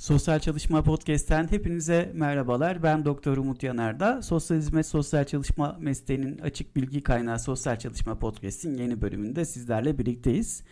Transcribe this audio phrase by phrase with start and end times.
[0.00, 2.82] Sosyal Çalışma Podcast'ten hepinize merhabalar.
[2.82, 4.22] Ben Doktor Umut Yanardağ.
[4.22, 10.62] Sosyal Hizmet Sosyal Çalışma mesleğinin açık bilgi kaynağı Sosyal Çalışma Podcast'in yeni bölümünde sizlerle birlikteyiz.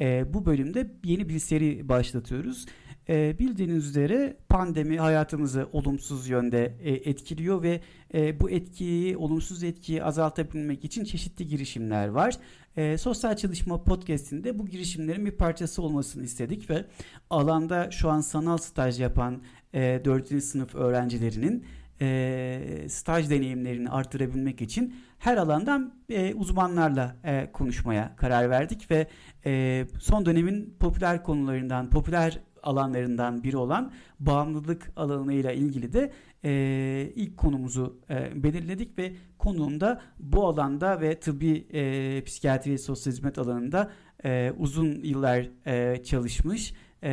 [0.00, 2.66] Ee, bu bölümde yeni bir seri başlatıyoruz.
[3.08, 7.80] Ee, bildiğiniz üzere pandemi hayatımızı olumsuz yönde e, etkiliyor ve
[8.14, 12.38] e, bu etkiyi, olumsuz etkiyi azaltabilmek için çeşitli girişimler var.
[12.76, 16.84] E, Sosyal Çalışma Podcast'inde bu girişimlerin bir parçası olmasını istedik ve
[17.30, 19.42] alanda şu an sanal staj yapan
[19.74, 20.42] e, 4.
[20.42, 21.64] sınıf öğrencilerinin
[22.00, 29.06] e, staj deneyimlerini arttırabilmek için her alandan e, uzmanlarla e, konuşmaya karar verdik ve
[29.46, 36.12] e, son dönemin popüler konularından, popüler alanlarından biri olan bağımlılık alanıyla ilgili de
[36.44, 43.12] e, ilk konumuzu e, belirledik ve konuğumda bu alanda ve tıbbi e, psikiyatri ve sosyal
[43.12, 43.90] hizmet alanında
[44.24, 47.10] e, uzun yıllar e, çalışmış, e,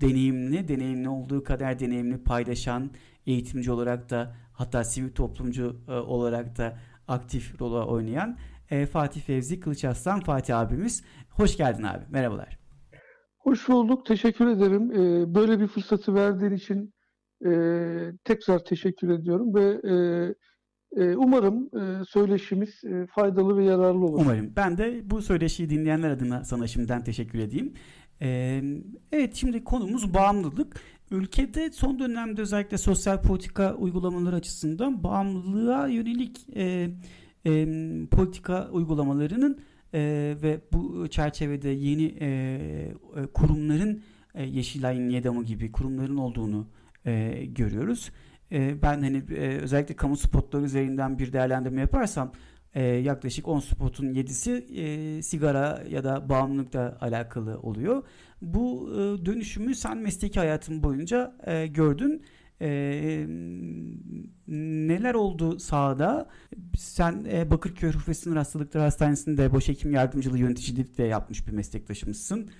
[0.00, 2.90] deneyimli, deneyimli olduğu kadar deneyimli paylaşan
[3.26, 8.38] eğitimci olarak da hatta sivil toplumcu e, olarak da aktif rol oynayan
[8.70, 11.04] e, Fatih Fevzi Kılıçaslan Fatih abimiz.
[11.30, 12.04] Hoş geldin abi.
[12.08, 12.65] Merhabalar.
[13.46, 14.06] Hoş bulduk.
[14.06, 14.92] Teşekkür ederim.
[14.92, 16.94] Ee, böyle bir fırsatı verdiğin için
[17.44, 17.50] e,
[18.24, 19.94] tekrar teşekkür ediyorum ve e,
[21.02, 24.20] e, umarım e, söyleşimiz e, faydalı ve yararlı olur.
[24.20, 24.52] Umarım.
[24.56, 27.72] Ben de bu söyleşiyi dinleyenler adına sana şimdiden teşekkür edeyim.
[28.22, 28.62] Ee,
[29.12, 30.80] evet şimdi konumuz bağımlılık.
[31.10, 36.90] Ülkede son dönemde özellikle sosyal politika uygulamaları açısından bağımlılığa yönelik e,
[37.46, 37.66] e,
[38.10, 39.58] politika uygulamalarının
[39.96, 42.28] e, ve bu çerçevede yeni e,
[43.16, 44.02] e, kurumların
[44.34, 46.66] e, Yeşilay Niyedamı gibi kurumların olduğunu
[47.06, 48.10] e, görüyoruz.
[48.52, 52.32] E, ben hani e, özellikle kamu spotları üzerinden bir değerlendirme yaparsam
[52.74, 58.02] e, yaklaşık 10 spotun 7'si e, sigara ya da bağımlılıkla alakalı oluyor.
[58.42, 62.22] Bu e, dönüşümü sen mesleki hayatın boyunca e, gördün.
[62.60, 63.26] E,
[64.48, 66.28] neler oldu sahada?
[66.76, 72.50] Sen e, Bakırköy Ruh ve Sınır Hastalıkları Hastanesi'nde boşhekim yardımcılığı yöneticilik de yapmış bir meslektaşımızsın.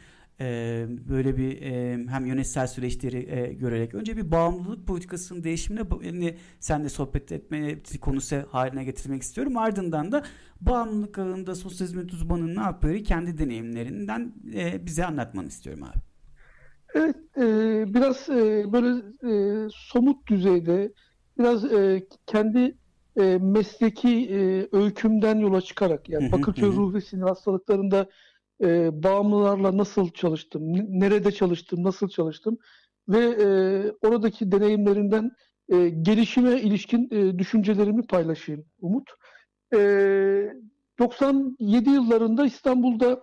[0.40, 6.84] E, böyle bir e, hem yönetsel süreçleri e, görerek önce bir bağımlılık politikasının değişimine sen
[6.84, 9.56] de sohbet etme konusu haline getirmek istiyorum.
[9.56, 10.24] Ardından da
[10.60, 16.15] bağımlılık alanında sosyal hizmet uzmanının ne yapıyor kendi deneyimlerinden e, bize anlatmanı istiyorum abi.
[16.96, 17.44] Evet, e,
[17.94, 18.88] biraz e, böyle
[19.30, 20.92] e, somut düzeyde,
[21.38, 22.76] biraz e, kendi
[23.20, 28.06] e, mesleki e, öykümden yola çıkarak, yani Bakırköy ruh ve sinir hastalıklarında
[28.62, 30.62] e, bağımlılarla nasıl çalıştım,
[31.00, 32.58] nerede çalıştım, nasıl çalıştım
[33.08, 33.46] ve e,
[34.06, 35.30] oradaki deneyimlerinden
[35.68, 39.10] e, gelişime ilişkin e, düşüncelerimi paylaşayım Umut.
[39.74, 39.78] E,
[40.98, 43.20] 97 yıllarında İstanbul'da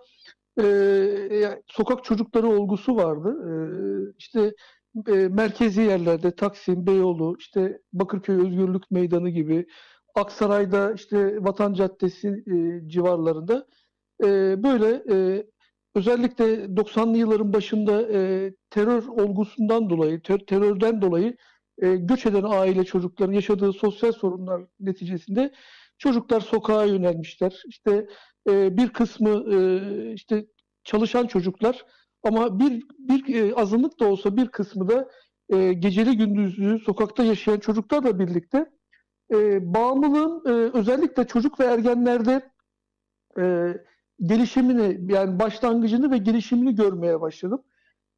[0.60, 3.36] e, sokak çocukları olgusu vardı.
[3.50, 3.52] E,
[4.18, 4.54] işte
[5.08, 9.66] e, merkezi yerlerde Taksim, Beyoğlu, işte Bakırköy Özgürlük Meydanı gibi,
[10.14, 13.66] Aksaray'da işte Vatan Caddesi e, civarlarında
[14.24, 15.46] e, böyle e,
[15.94, 16.44] özellikle
[16.76, 21.36] 90'lı yılların başında e, terör olgusundan dolayı, ter, terörden dolayı
[21.82, 25.52] e, göç eden aile çocukların yaşadığı sosyal sorunlar neticesinde
[25.98, 27.62] çocuklar sokağa yönelmişler.
[27.66, 28.08] İşte
[28.48, 29.58] e, bir kısmı e,
[30.12, 30.46] işte
[30.84, 31.86] çalışan çocuklar
[32.22, 35.08] ama bir bir e, azınlık da olsa bir kısmı da
[35.48, 38.70] e, geceli gündüzlü sokakta yaşayan çocuklarla birlikte
[39.32, 42.50] e, bağımlılığın e, özellikle çocuk ve ergenlerde
[43.38, 43.74] e,
[44.20, 47.62] gelişimini yani başlangıcını ve gelişimini görmeye başladım.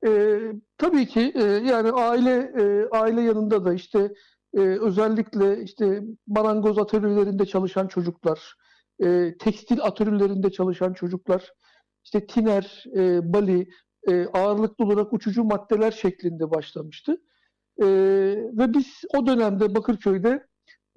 [0.06, 0.40] E,
[0.78, 4.12] tabii ki e, yani aile e, aile yanında da işte
[4.56, 8.54] e, özellikle işte marangoz atölyelerinde çalışan çocuklar,
[9.04, 11.52] e, tekstil atölyelerinde çalışan çocuklar,
[12.04, 13.68] işte tiner, e, bali,
[14.08, 17.22] e, ağırlıklı olarak uçucu maddeler şeklinde başlamıştı.
[17.82, 17.86] E,
[18.52, 18.86] ve biz
[19.16, 20.46] o dönemde Bakırköy'de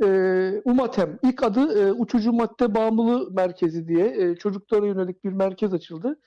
[0.03, 5.74] e, UMATEM, ilk adı e, Uçucu Madde Bağımlılığı Merkezi diye e, çocuklara yönelik bir merkez
[5.74, 6.20] açıldı.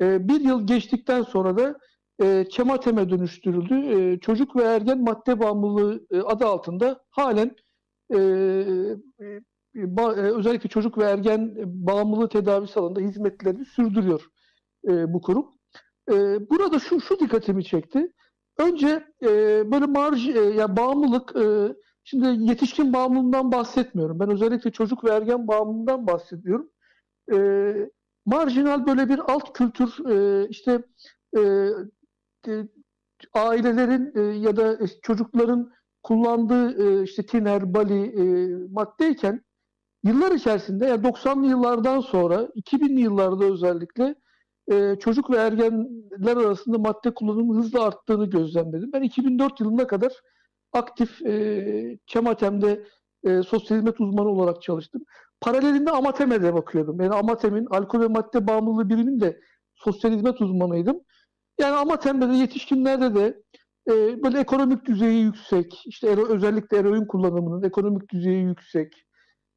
[0.00, 1.78] E, bir yıl geçtikten sonra da
[2.22, 3.74] e, ÇEMATEM'e dönüştürüldü.
[3.74, 7.56] E, çocuk ve ergen madde bağımlılığı e, adı altında halen
[8.14, 8.18] e,
[9.20, 9.40] e,
[9.74, 14.28] ba, e, özellikle çocuk ve ergen bağımlılığı tedavisi alanında hizmetlerini sürdürüyor
[14.88, 15.46] e, bu kurum.
[16.10, 16.14] E,
[16.50, 18.12] burada şu şu dikkatimi çekti.
[18.58, 19.28] Önce e,
[19.72, 21.74] böyle marj, e, yani bağımlılık, e,
[22.04, 24.20] şimdi yetişkin bağımlılığından bahsetmiyorum.
[24.20, 26.70] Ben özellikle çocuk ve ergen bağımlılığından bahsediyorum.
[27.32, 27.38] E,
[28.26, 30.82] marjinal böyle bir alt kültür, e, işte
[31.36, 31.68] e,
[33.32, 38.24] ailelerin e, ya da çocukların kullandığı e, işte tiner, bali e,
[38.70, 39.44] maddeyken
[40.04, 44.14] yıllar içerisinde yani 90'lı yıllardan sonra 2000'li yıllarda özellikle
[44.72, 48.92] e, çocuk ve ergenler arasında madde kullanımı hızla arttığını gözlemledim.
[48.92, 50.12] Ben 2004 yılına kadar
[50.72, 52.84] aktif e, Çematem'de
[53.24, 55.04] e, sosyal hizmet uzmanı olarak çalıştım.
[55.40, 57.00] Paralelinde Amatem'e de bakıyordum.
[57.00, 59.40] Yani Amatem'in alkol ve madde bağımlılığı birimin de
[59.74, 61.00] sosyal hizmet uzmanıydım.
[61.58, 63.42] Yani Amatem'de de yetişkinlerde de
[63.90, 68.92] e, böyle ekonomik düzeyi yüksek, işte ero, özellikle eroin kullanımının ekonomik düzeyi yüksek,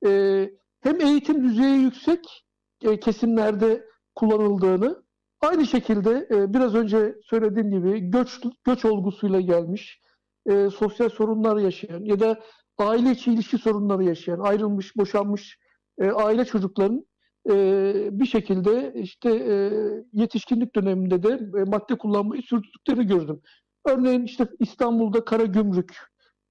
[0.06, 0.50] e,
[0.82, 2.46] hem eğitim düzeyi yüksek
[2.84, 3.86] e, kesimlerde
[4.16, 5.04] kullanıldığını,
[5.42, 10.02] aynı şekilde e, biraz önce söylediğim gibi göç göç olgusuyla gelmiş,
[10.50, 12.40] e, sosyal sorunlar yaşayan ya da
[12.78, 15.60] aile içi ilişki sorunları yaşayan, ayrılmış, boşanmış
[16.00, 17.06] e, aile çocukların
[17.50, 19.72] e, bir şekilde işte e,
[20.14, 21.30] yetişkinlik döneminde de
[21.60, 23.42] e, madde kullanmayı sürdürdüklerini gördüm.
[23.86, 25.98] Örneğin işte İstanbul'da Karagümrük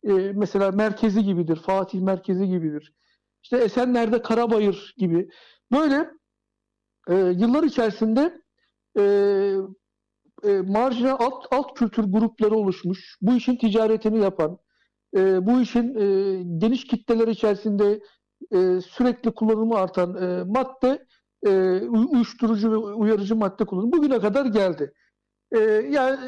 [0.04, 2.92] e, mesela merkezi gibidir, Fatih merkezi gibidir.
[3.42, 5.28] İşte Esenler'de Karabayır gibi.
[5.72, 6.10] Böyle
[7.08, 8.40] e, yıllar içerisinde
[8.98, 9.02] e,
[10.44, 13.16] e, marjinal alt, alt kültür grupları oluşmuş.
[13.20, 14.58] Bu işin ticaretini yapan,
[15.16, 18.00] e, bu işin e, geniş kitleler içerisinde
[18.54, 21.06] e, sürekli kullanımı artan e, madde,
[21.46, 24.92] e, uyuşturucu ve uyarıcı madde kullanımı bugüne kadar geldi.
[25.52, 25.58] E,
[25.90, 26.18] yani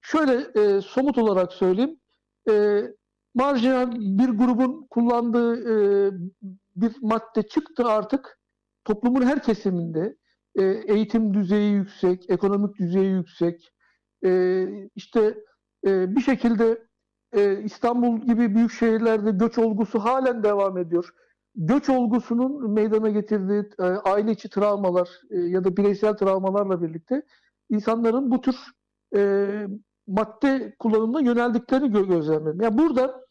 [0.00, 2.00] şöyle e, somut olarak söyleyeyim,
[2.50, 2.82] e,
[3.34, 6.10] marjinal bir grubun kullandığı e,
[6.76, 8.38] bir madde çıktı artık
[8.84, 10.16] toplumun her kesiminde
[10.58, 13.72] e, eğitim düzeyi yüksek, ekonomik düzeyi yüksek,
[14.24, 15.38] e, işte
[15.86, 16.78] e, bir şekilde
[17.32, 21.10] e, İstanbul gibi büyük şehirlerde göç olgusu halen devam ediyor.
[21.56, 27.22] Göç olgusunun meydana getirdiği e, aile içi travmalar e, ya da bireysel travmalarla birlikte
[27.70, 28.56] insanların bu tür
[29.16, 29.66] e,
[30.06, 32.60] madde kullanımına yöneldiklerini gö gözlemledim.
[32.60, 33.24] Yani burada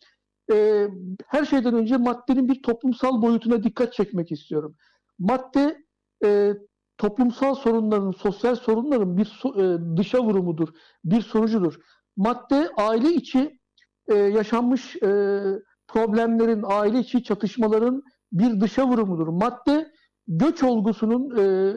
[0.54, 0.88] e,
[1.28, 4.76] her şeyden önce maddenin bir toplumsal boyutuna dikkat çekmek istiyorum.
[5.20, 5.84] Madde
[6.26, 6.54] e,
[6.98, 10.70] toplumsal sorunların, sosyal sorunların bir e, dışa vurumudur,
[11.06, 11.76] bir sonucudur.
[12.18, 13.60] Madde aile içi
[14.08, 15.42] e, yaşanmış e,
[15.88, 18.04] problemlerin, aile içi çatışmaların
[18.34, 19.28] bir dışa vurumudur.
[19.28, 19.92] Madde
[20.28, 21.74] göç olgusunun e,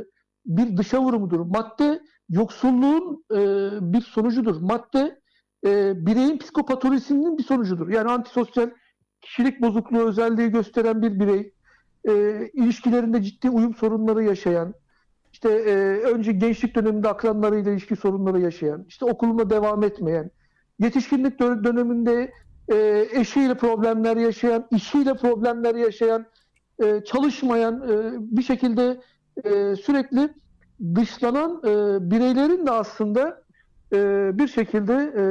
[0.46, 1.40] bir dışa vurumudur.
[1.40, 3.38] Madde yoksulluğun e,
[3.92, 4.60] bir sonucudur.
[4.60, 5.20] Madde
[5.66, 7.88] e, bireyin psikopatolojisinin bir sonucudur.
[7.88, 8.70] Yani antisosyal
[9.20, 11.52] kişilik bozukluğu özelliği gösteren bir birey,
[12.08, 14.74] e, ilişkilerinde ciddi uyum sorunları yaşayan,
[15.32, 20.30] işte e, önce gençlik döneminde akranlarıyla ilişki sorunları yaşayan, işte okuluna devam etmeyen,
[20.78, 22.32] yetişkinlik döneminde
[22.72, 26.26] e, eşiyle problemler yaşayan, işiyle problemler yaşayan,
[26.82, 29.00] e, çalışmayan, e, bir şekilde
[29.44, 30.34] e, sürekli
[30.94, 31.70] dışlanan e,
[32.10, 33.42] bireylerin de aslında
[33.92, 35.24] e, bir şekilde e,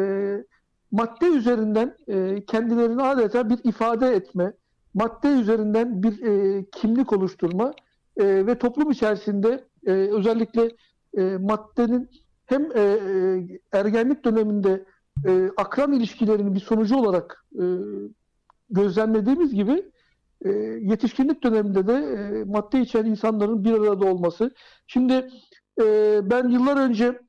[0.92, 4.54] madde üzerinden e, kendilerini adeta bir ifade etme,
[4.94, 7.74] madde üzerinden bir e, kimlik oluşturma
[8.18, 10.72] e, ve toplum içerisinde e, özellikle
[11.18, 12.10] e, maddenin
[12.46, 14.86] hem e, e, ergenlik döneminde
[15.28, 17.64] e, akran ilişkilerinin bir sonucu olarak e,
[18.70, 19.92] gözlemlediğimiz gibi
[20.46, 20.50] e,
[20.82, 24.52] yetişkinlik döneminde de e, madde içen insanların bir arada olması.
[24.88, 25.30] Şimdi
[25.82, 27.20] e, ben yıllar önce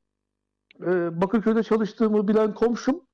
[0.81, 3.07] e, Bakırköy'de çalıştığımı bilen komşum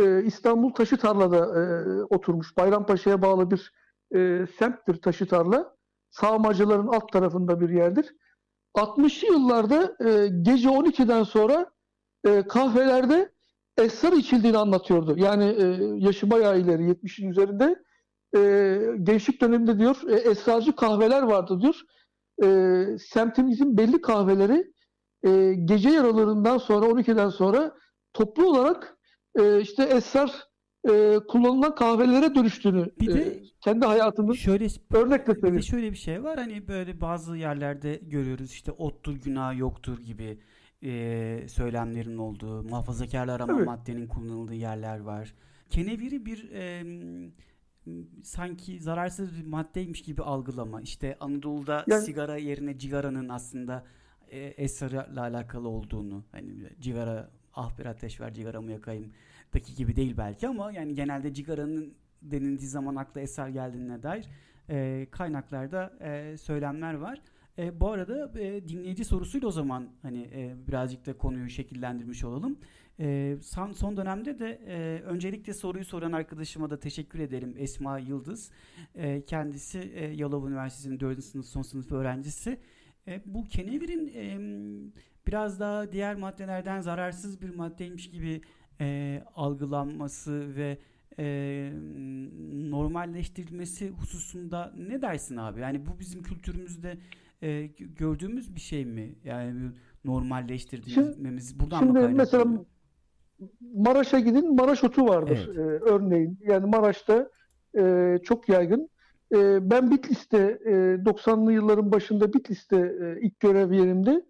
[0.00, 1.62] e, İstanbul Taşıtarla'da e,
[2.02, 2.56] oturmuş.
[2.56, 3.72] Bayrampaşa'ya bağlı bir
[4.14, 5.76] e, semttir Taşıtarla.
[6.10, 8.16] Sağmacıların alt tarafında bir yerdir.
[8.74, 11.70] 60'lı yıllarda e, gece 12'den sonra
[12.26, 13.32] e, kahvelerde
[13.76, 15.14] esrar içildiğini anlatıyordu.
[15.18, 15.64] Yani e,
[16.06, 17.82] yaşı bayağı ileri 70'in üzerinde.
[18.36, 21.80] E, gençlik döneminde diyor e, esrarcı kahveler vardı diyor.
[22.44, 24.72] E, semtimizin belli kahveleri
[25.24, 27.74] e, gece yaralarından sonra 12'den sonra
[28.12, 28.96] toplu olarak
[29.38, 30.52] e, işte esrar
[30.90, 35.56] e, kullanılan kahvelere dönüştüğünü bir de e, kendi hayatımın şöyle örnekle söyleyeyim.
[35.56, 39.98] Bir de şöyle bir şey var hani böyle bazı yerlerde görüyoruz işte ottur günah yoktur
[39.98, 40.38] gibi
[40.82, 43.66] e, söylemlerin olduğu muhafazakarlar ama evet.
[43.66, 45.34] maddenin kullanıldığı yerler var.
[45.70, 46.84] Keneviri bir e,
[48.22, 50.80] sanki zararsız bir maddeymiş gibi algılama.
[50.80, 53.84] İşte Anadolu'da yani, sigara yerine cigaranın aslında
[54.30, 59.12] e, esrarla alakalı olduğunu hani cigara ah bir ateş ver cigaramı yakayım
[59.54, 64.28] daki gibi değil belki ama yani genelde cigaranın denildiği zaman akla eser geldiğine dair
[64.70, 67.20] e, kaynaklarda e, söylemler var.
[67.58, 72.58] E, bu arada e, dinleyici sorusuyla o zaman hani e, birazcık da konuyu şekillendirmiş olalım.
[73.02, 78.50] E, son, son dönemde de e, öncelikle soruyu soran arkadaşıma da teşekkür ederim Esma Yıldız.
[78.94, 81.24] E, kendisi e, Yalova Üniversitesi'nin 4.
[81.24, 82.58] sınıf son sınıf öğrencisi.
[83.08, 84.38] E, bu kenevirin e,
[85.26, 88.40] biraz daha diğer maddelerden zararsız bir maddeymiş gibi
[88.80, 90.78] e, algılanması ve
[91.18, 91.72] e,
[92.70, 95.60] normalleştirilmesi hususunda ne dersin abi?
[95.60, 96.98] Yani bu bizim kültürümüzde
[97.42, 97.66] e,
[97.98, 99.14] gördüğümüz bir şey mi?
[99.24, 99.70] Yani
[100.04, 102.46] normalleştirdiğimiz buradan şimdi mı kaynaklanıyor?
[102.46, 102.64] mesela
[103.74, 105.58] Maraş'a gidin Maraş otu vardır Evet.
[105.58, 106.38] e, örneğin.
[106.42, 107.30] Yani Maraş'ta
[107.78, 108.88] e, çok yaygın.
[109.34, 110.70] E, ben Bitlis'te e,
[111.04, 114.22] 90'lı yılların başında Bitlis'te e, ilk görev yerimde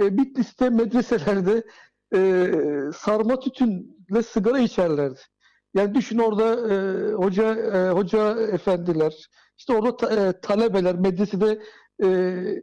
[0.00, 1.62] e, Bitlis'te medreselerde
[2.14, 2.50] e,
[2.96, 5.20] sarma tütünle sigara içerlerdi.
[5.74, 11.62] Yani düşün orada e, hoca e, hoca efendiler, işte orada ta- e, talebeler, medresede
[12.02, 12.06] e,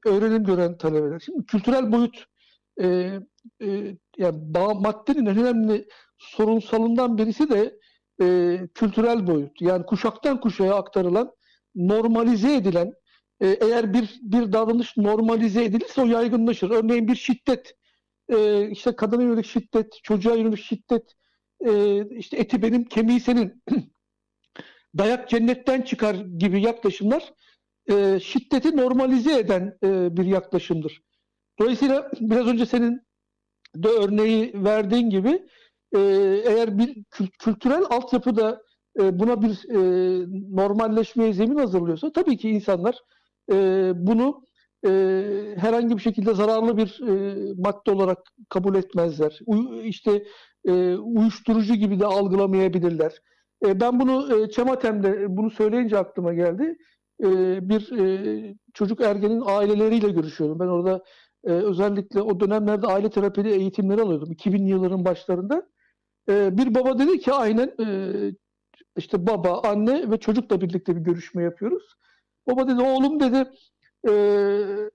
[0.06, 1.20] öğrenim gören talebeler.
[1.20, 2.26] Şimdi kültürel boyut
[2.82, 3.12] e,
[3.62, 3.68] e,
[4.18, 7.80] yani bağ, maddenin en önemli sorunsalından birisi de
[8.22, 9.62] e, kültürel boyut.
[9.62, 11.32] Yani kuşaktan kuşağa aktarılan,
[11.76, 12.94] normalize edilen,
[13.42, 16.70] e, eğer bir bir davranış normalize edilirse o yaygınlaşır.
[16.70, 17.76] Örneğin bir şiddet,
[18.30, 21.14] e, işte kadına yönelik şiddet, çocuğa yönelik şiddet,
[21.66, 23.64] e, işte eti benim, kemiği senin,
[24.98, 27.34] dayak cennetten çıkar gibi yaklaşımlar
[27.92, 31.02] e, şiddeti normalize eden e, bir yaklaşımdır.
[31.60, 33.02] Dolayısıyla biraz önce senin
[33.76, 35.48] de örneği verdiğin gibi
[35.96, 36.00] e,
[36.46, 38.62] eğer bir kül- kültürel altyapıda
[39.00, 39.80] e, buna bir e,
[40.56, 43.00] normalleşmeye zemin hazırlıyorsa tabii ki insanlar
[43.52, 43.56] e,
[43.96, 44.46] bunu
[44.86, 44.90] e,
[45.58, 49.40] herhangi bir şekilde zararlı bir e, madde olarak kabul etmezler.
[49.46, 50.24] Uy- işte
[51.00, 53.14] uyuşturucu gibi de algılamayabilirler.
[53.64, 56.78] Ben bunu e, Çematem'de bunu söyleyince aklıma geldi.
[57.62, 57.90] Bir
[58.74, 60.60] çocuk ergenin aileleriyle görüşüyorum.
[60.60, 61.04] Ben orada
[61.44, 64.32] e, özellikle o dönemlerde aile terapili eğitimleri alıyordum.
[64.32, 65.68] 2000 yılların başlarında.
[66.30, 67.88] E, bir baba dedi ki aynen e,
[68.98, 71.84] işte baba, anne ve çocukla birlikte bir görüşme yapıyoruz.
[72.48, 73.52] Baba dedi oğlum dedi
[74.08, 74.12] e,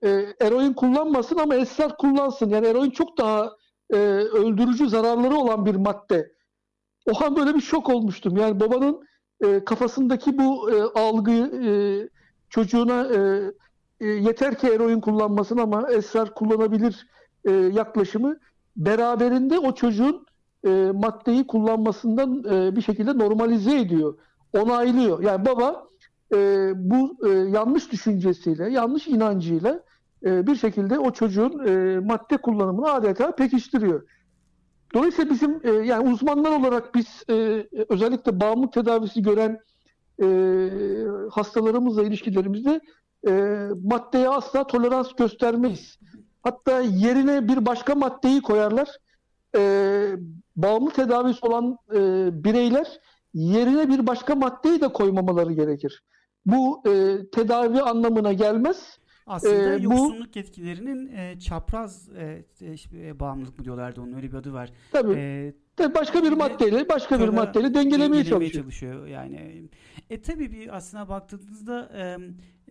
[0.03, 2.49] e, eroin kullanmasın ama esrar kullansın.
[2.49, 3.51] Yani eroin çok daha
[3.93, 6.31] e, öldürücü zararları olan bir madde.
[7.05, 8.37] O an böyle bir şok olmuştum.
[8.37, 9.07] Yani babanın
[9.41, 11.71] e, kafasındaki bu e, algıyı e,
[12.49, 13.51] çocuğuna e,
[14.01, 17.07] e, yeter ki eroin kullanmasın ama esrar kullanabilir
[17.45, 18.39] e, yaklaşımı
[18.75, 20.25] beraberinde o çocuğun
[20.65, 24.17] e, maddeyi kullanmasından e, bir şekilde normalize ediyor,
[24.53, 25.23] onaylıyor.
[25.23, 25.87] Yani baba
[26.33, 29.83] e, bu e, yanlış düşüncesiyle, yanlış inancıyla
[30.25, 34.03] e, bir şekilde o çocuğun e, madde kullanımını adeta pekiştiriyor.
[34.93, 39.59] Dolayısıyla bizim e, yani uzmanlar olarak biz e, özellikle bağımlılık tedavisi gören
[40.21, 40.27] e,
[41.31, 42.81] hastalarımızla ilişkilerimizde
[43.27, 43.31] e,
[43.83, 45.99] maddeye asla tolerans göstermeyiz.
[46.43, 48.89] Hatta yerine bir başka maddeyi koyarlar.
[49.57, 49.61] E,
[50.55, 51.99] bağımlı tedavisi olan e,
[52.43, 52.99] bireyler
[53.33, 56.03] yerine bir başka maddeyi de koymamaları gerekir.
[56.45, 58.99] Bu e, tedavi anlamına gelmez.
[59.27, 62.45] Aslında Ee, bu- yoksunluk etkilerinin e, çapraz e,
[62.93, 64.71] e, bağımlılık mı diyorlardı onun öyle bir adı var.
[64.91, 68.63] Tabii E, de başka bir bir de maddeyle başka bir maddeyle dengelemeye çalışıyor.
[68.63, 69.07] çalışıyor.
[69.07, 69.63] Yani
[70.09, 72.17] e tabii bir aslına baktığınızda e,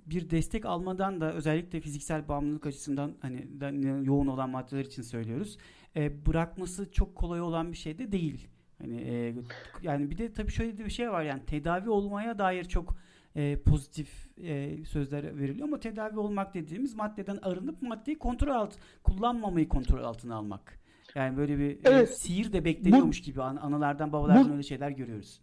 [0.07, 5.59] bir destek almadan da özellikle fiziksel bağımlılık açısından hani da- yoğun olan maddeler için söylüyoruz.
[5.97, 8.49] E, bırakması çok kolay olan bir şey de değil.
[8.79, 9.35] Hani e,
[9.83, 12.97] yani bir de tabii şöyle bir şey var yani tedavi olmaya dair çok
[13.37, 19.69] e, pozitif e, sözler veriliyor ama tedavi olmak dediğimiz maddeden arınıp maddeyi kontrol alt kullanmamayı
[19.69, 20.78] kontrol altına almak.
[21.19, 22.19] Yani böyle bir e, Evet.
[22.19, 25.41] sihir de bekleniyormuş gibi an- analardan babalardan öyle şeyler görüyoruz.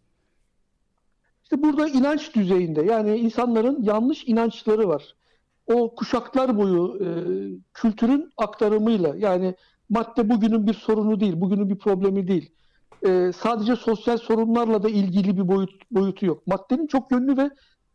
[1.43, 5.15] İşte burada inanç düzeyinde yani insanların yanlış inançları var.
[5.67, 7.07] O kuşaklar boyu e,
[7.73, 9.55] kültürün aktarımıyla yani
[9.89, 12.51] madde bugünün bir sorunu değil, bugünün bir problemi değil.
[13.07, 16.47] E, sadece sosyal sorunlarla da ilgili bir boyut boyutu yok.
[16.47, 17.49] Maddenin çok yönlü ve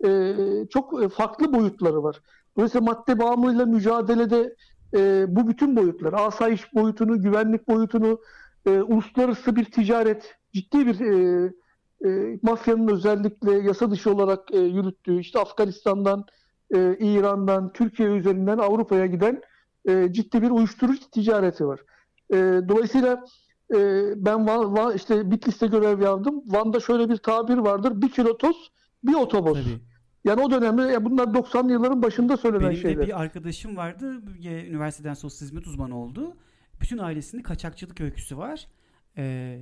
[0.08, 0.34] e,
[0.68, 2.20] çok e, farklı boyutları var.
[2.56, 4.56] Dolayısıyla madde bağımlılığıyla mücadelede
[4.96, 8.20] e, bu bütün boyutlar, asayiş boyutunu, güvenlik boyutunu,
[8.66, 11.52] e, uluslararası bir ticaret, ciddi bir e,
[12.04, 16.24] e, mafyanın özellikle yasa dışı olarak e, yürüttüğü işte Afganistan'dan,
[16.74, 19.42] e, İran'dan, Türkiye üzerinden Avrupa'ya giden
[19.88, 21.80] e, ciddi bir uyuşturucu ticareti var.
[22.32, 22.36] E,
[22.68, 23.24] dolayısıyla
[23.74, 23.78] e,
[24.16, 26.42] ben Van, Van- işte Bitlis'te görev yaptım.
[26.46, 28.02] Van'da şöyle bir tabir vardır.
[28.02, 28.70] Bir kilo toz,
[29.04, 29.58] bir otoboz.
[29.58, 29.89] Tabii.
[30.24, 33.06] Yani o dönemde ya bunlar 90'lı yılların başında söylenen Benim de şeyler.
[33.06, 34.22] bir arkadaşım vardı.
[34.44, 36.36] Üniversiteden sosyal hizmet uzmanı oldu.
[36.80, 38.66] Bütün ailesinde kaçakçılık öyküsü var.
[39.16, 39.60] Ee,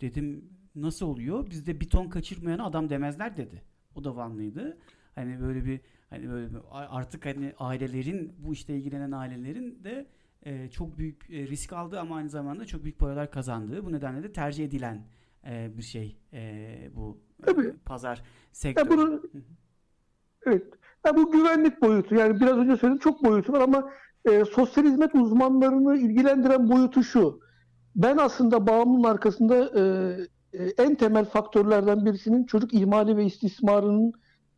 [0.00, 1.50] dedim nasıl oluyor?
[1.50, 3.62] Bizde bir ton kaçırmayan adam demezler dedi.
[3.94, 4.78] O da Vanlıydı.
[5.14, 10.06] Hani böyle bir hani böyle bir- artık hani ailelerin bu işte ilgilenen ailelerin de
[10.42, 14.22] e, çok büyük e, risk aldığı ama aynı zamanda çok büyük paralar kazandığı bu nedenle
[14.22, 15.06] de tercih edilen
[15.46, 17.72] e, bir şey e, bu e, Tabii.
[17.84, 18.22] pazar
[18.52, 18.84] sektör.
[18.84, 19.22] Ya bunu
[20.46, 20.62] evet.
[21.06, 22.14] Ya bu güvenlik boyutu.
[22.14, 23.90] Yani biraz önce söyledim çok boyutu var ama
[24.24, 27.40] e, sosyal hizmet uzmanlarını ilgilendiren boyutu şu.
[27.96, 29.82] Ben aslında bağımlılığın arkasında e,
[30.52, 34.12] e, en temel faktörlerden birisinin çocuk ihmali ve istismarının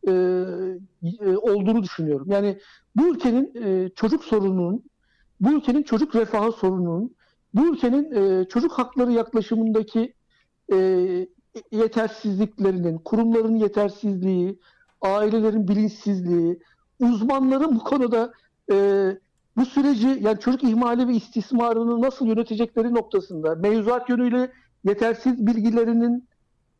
[0.07, 0.11] e,
[1.21, 2.27] e, olduğunu düşünüyorum.
[2.31, 2.59] Yani
[2.95, 4.83] bu ülkenin e, çocuk sorununun
[5.41, 7.15] bu ülkenin çocuk refahı sorununun,
[7.53, 10.13] bu ülkenin e, çocuk hakları yaklaşımındaki
[10.73, 10.77] e,
[11.71, 14.59] yetersizliklerinin, kurumların yetersizliği,
[15.01, 16.59] ailelerin bilinçsizliği,
[16.99, 18.31] uzmanların bu konuda
[18.71, 19.07] e,
[19.57, 24.51] bu süreci yani çocuk ihmali ve istismarını nasıl yönetecekleri noktasında mevzuat yönüyle
[24.83, 26.27] yetersiz bilgilerinin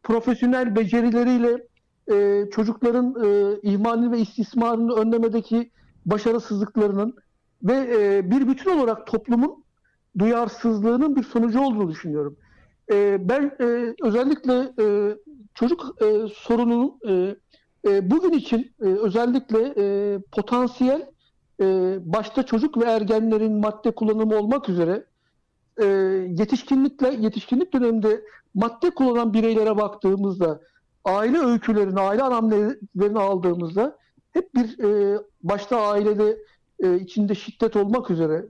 [0.03, 1.67] profesyonel becerileriyle
[2.11, 5.71] e, çocukların e, ihmalini ve istismarını önlemedeki
[6.05, 7.15] başarısızlıklarının
[7.63, 9.63] ve e, bir bütün olarak toplumun
[10.19, 12.37] duyarsızlığının bir sonucu olduğunu düşünüyorum.
[12.91, 15.15] E, ben e, özellikle e,
[15.53, 17.35] çocuk e, sorununun e,
[17.88, 21.09] e, bugün için e, özellikle e, potansiyel
[21.61, 25.05] e, başta çocuk ve ergenlerin madde kullanımı olmak üzere
[25.81, 25.85] e,
[26.38, 28.21] yetişkinlikle yetişkinlik döneminde
[28.53, 30.61] madde kullanan bireylere baktığımızda
[31.05, 33.97] aile öykülerini, aile anamnelerini aldığımızda
[34.31, 36.38] hep bir e, başta ailede
[36.79, 38.45] e, içinde şiddet olmak üzere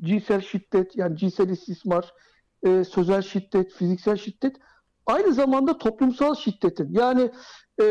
[0.00, 2.14] cinsel şiddet yani cinsel istismar,
[2.66, 4.56] e, sözel şiddet, fiziksel şiddet
[5.06, 6.88] aynı zamanda toplumsal şiddetin.
[6.90, 7.30] Yani
[7.82, 7.86] e,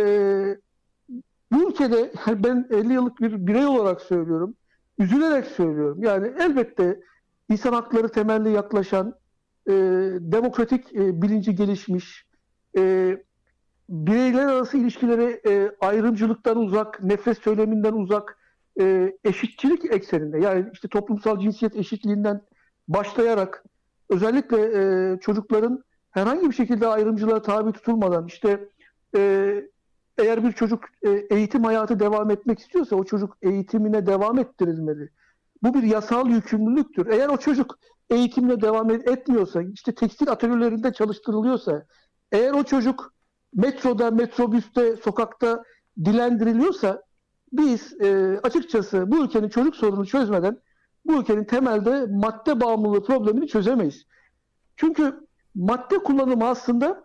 [1.52, 4.56] bu ülkede ben 50 yıllık bir birey olarak söylüyorum,
[5.00, 6.04] üzülerek söylüyorum.
[6.04, 7.00] Yani elbette
[7.50, 9.16] insan hakları temelli yaklaşan,
[9.68, 9.74] e,
[10.20, 12.26] demokratik e, bilinci gelişmiş,
[12.78, 13.18] e,
[13.90, 18.38] bireyler arası ilişkileri e, ayrımcılıktan uzak, nefret söyleminden uzak,
[18.80, 22.42] e, eşitçilik ekseninde yani işte toplumsal cinsiyet eşitliğinden
[22.88, 23.64] başlayarak
[24.10, 28.70] özellikle e, çocukların herhangi bir şekilde ayrımcılığa tabi tutulmadan işte
[29.16, 29.64] e,
[30.22, 35.10] eğer bir çocuk e, eğitim hayatı devam etmek istiyorsa o çocuk eğitimine devam ettirilmeli.
[35.64, 37.08] Bu bir yasal yükümlülüktür.
[37.08, 41.86] Eğer o çocuk eğitimine devam etmiyorsa, işte tekstil atölyelerinde çalıştırılıyorsa,
[42.32, 43.14] eğer o çocuk
[43.54, 45.64] metroda, metrobüste, sokakta
[46.06, 47.04] dilendiriliyorsa
[47.54, 50.58] biz e, açıkçası bu ülkenin çocuk sorununu çözmeden
[51.06, 54.06] bu ülkenin temelde madde bağımlılığı problemini çözemeyiz.
[54.76, 57.04] Çünkü madde kullanımı aslında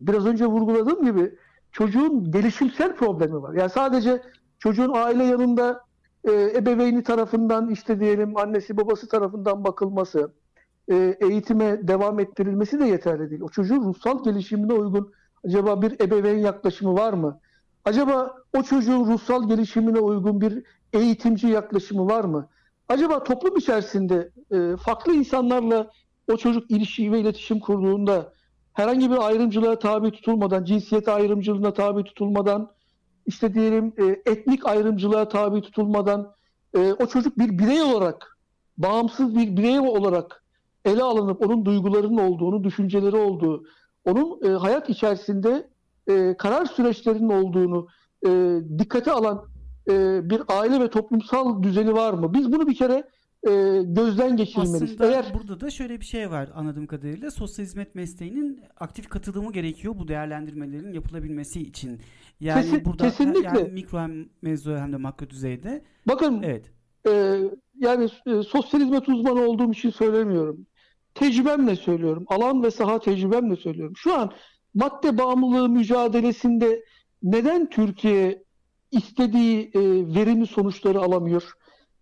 [0.00, 1.38] biraz önce vurguladığım gibi
[1.72, 3.54] çocuğun gelişimsel problemi var.
[3.54, 4.22] Yani sadece
[4.58, 5.80] çocuğun aile yanında
[6.24, 10.32] e, ebeveyni tarafından işte diyelim annesi babası tarafından bakılması,
[10.90, 13.42] e, eğitime devam ettirilmesi de yeterli değil.
[13.42, 15.12] O çocuğun ruhsal gelişimine uygun
[15.44, 17.40] acaba bir ebeveyn yaklaşımı var mı?
[17.84, 22.48] Acaba o çocuğun ruhsal gelişimine uygun bir eğitimci yaklaşımı var mı?
[22.88, 25.90] Acaba toplum içerisinde e, farklı insanlarla
[26.32, 28.32] o çocuk ilişki ve iletişim kurduğunda
[28.78, 32.70] herhangi bir ayrımcılığa tabi tutulmadan, cinsiyet ayrımcılığına tabi tutulmadan,
[33.26, 36.34] işte diyelim e, etnik ayrımcılığa tabi tutulmadan
[36.74, 38.38] e, o çocuk bir birey olarak,
[38.76, 40.44] bağımsız bir birey olarak
[40.84, 43.64] ele alınıp onun duygularının olduğunu, düşünceleri olduğu,
[44.04, 45.68] onun e, hayat içerisinde
[46.08, 47.86] e, karar süreçlerinin olduğunu
[48.26, 49.44] e, dikkate alan
[49.90, 52.34] e, bir aile ve toplumsal düzeni var mı?
[52.34, 53.08] Biz bunu bir kere
[53.46, 54.82] e, gözden geçirmeliyiz.
[54.82, 55.34] Aslında Eğer...
[55.34, 57.30] burada da şöyle bir şey var anladığım kadarıyla.
[57.30, 62.00] Sosyal hizmet mesleğinin aktif katılımı gerekiyor bu değerlendirmelerin yapılabilmesi için.
[62.40, 63.58] Yani Kesin, burada kesinlikle.
[63.58, 65.84] yani mikro hem mezo hem de makro düzeyde.
[66.08, 66.70] Bakın evet.
[67.08, 67.40] E,
[67.78, 70.66] yani e, sosyal hizmet uzmanı olduğum için söylemiyorum.
[71.14, 72.24] Tecrübemle söylüyorum.
[72.28, 73.96] Alan ve saha tecrübemle söylüyorum.
[73.96, 74.32] Şu an
[74.74, 76.84] madde bağımlılığı mücadelesinde
[77.22, 78.44] neden Türkiye
[78.90, 79.80] istediği e,
[80.14, 81.52] verimli sonuçları alamıyor?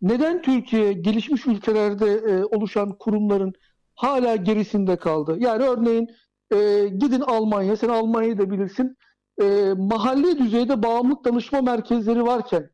[0.02, 3.52] Neden Türkiye gelişmiş ülkelerde e, oluşan kurumların
[3.94, 5.36] hala gerisinde kaldı?
[5.38, 6.10] Yani örneğin
[6.52, 8.96] e, gidin Almanya, sen Almanya'yı da bilirsin.
[9.42, 12.70] E, mahalli düzeyde bağımlılık danışma merkezleri varken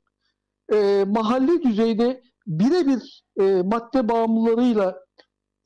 [0.72, 4.98] e, mahalli düzeyde birebir e, madde bağımlılarıyla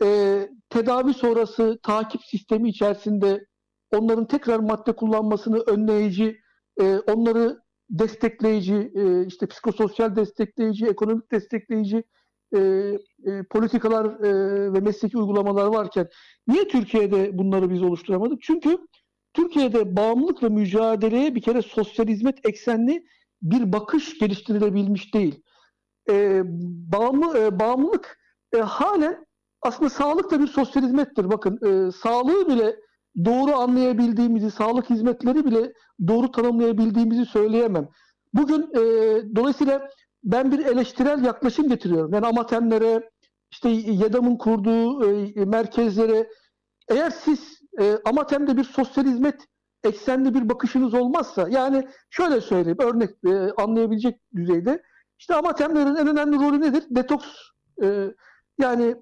[0.03, 0.40] e,
[0.71, 3.47] tedavi sonrası takip sistemi içerisinde
[3.92, 6.40] onların tekrar madde kullanmasını önleyici,
[6.81, 12.05] e, onları destekleyici, e, işte psikososyal destekleyici, ekonomik destekleyici
[12.57, 16.09] e, e, politikalar e, ve mesleki uygulamalar varken
[16.49, 18.42] niye Türkiye'de bunları biz oluşturamadık?
[18.42, 18.79] Çünkü
[19.35, 23.07] Türkiye'de bağımlılıkla mücadeleye bir kere sosyal hizmet eksenli
[23.42, 25.42] bir bakış geliştirilebilmiş değil.
[26.11, 26.42] E,
[26.92, 28.18] bağımlı, e, bağımlılık
[28.53, 29.27] e, halen
[29.62, 31.31] aslında sağlık da bir sosyal hizmettir.
[31.31, 32.77] Bakın e, sağlığı bile
[33.24, 35.72] doğru anlayabildiğimizi, sağlık hizmetleri bile
[36.09, 37.88] doğru tanımlayabildiğimizi söyleyemem.
[38.35, 38.81] Bugün e,
[39.37, 39.88] dolayısıyla
[40.24, 42.14] ben bir eleştirel yaklaşım getiriyorum.
[42.14, 43.11] Yani amatemlere,
[43.50, 46.29] işte YEDAM'ın kurduğu e, merkezlere
[46.88, 49.40] eğer siz e, amatemde bir sosyal hizmet
[49.85, 54.83] eksenli bir bakışınız olmazsa yani şöyle söyleyeyim örnek e, anlayabilecek düzeyde
[55.18, 56.85] işte amatemlerin en önemli rolü nedir?
[56.90, 57.26] Detoks
[57.83, 58.14] e,
[58.59, 58.96] yani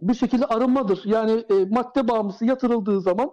[0.00, 1.00] bir şekilde arınmadır.
[1.04, 3.30] Yani e, madde bağımlısı yatırıldığı zaman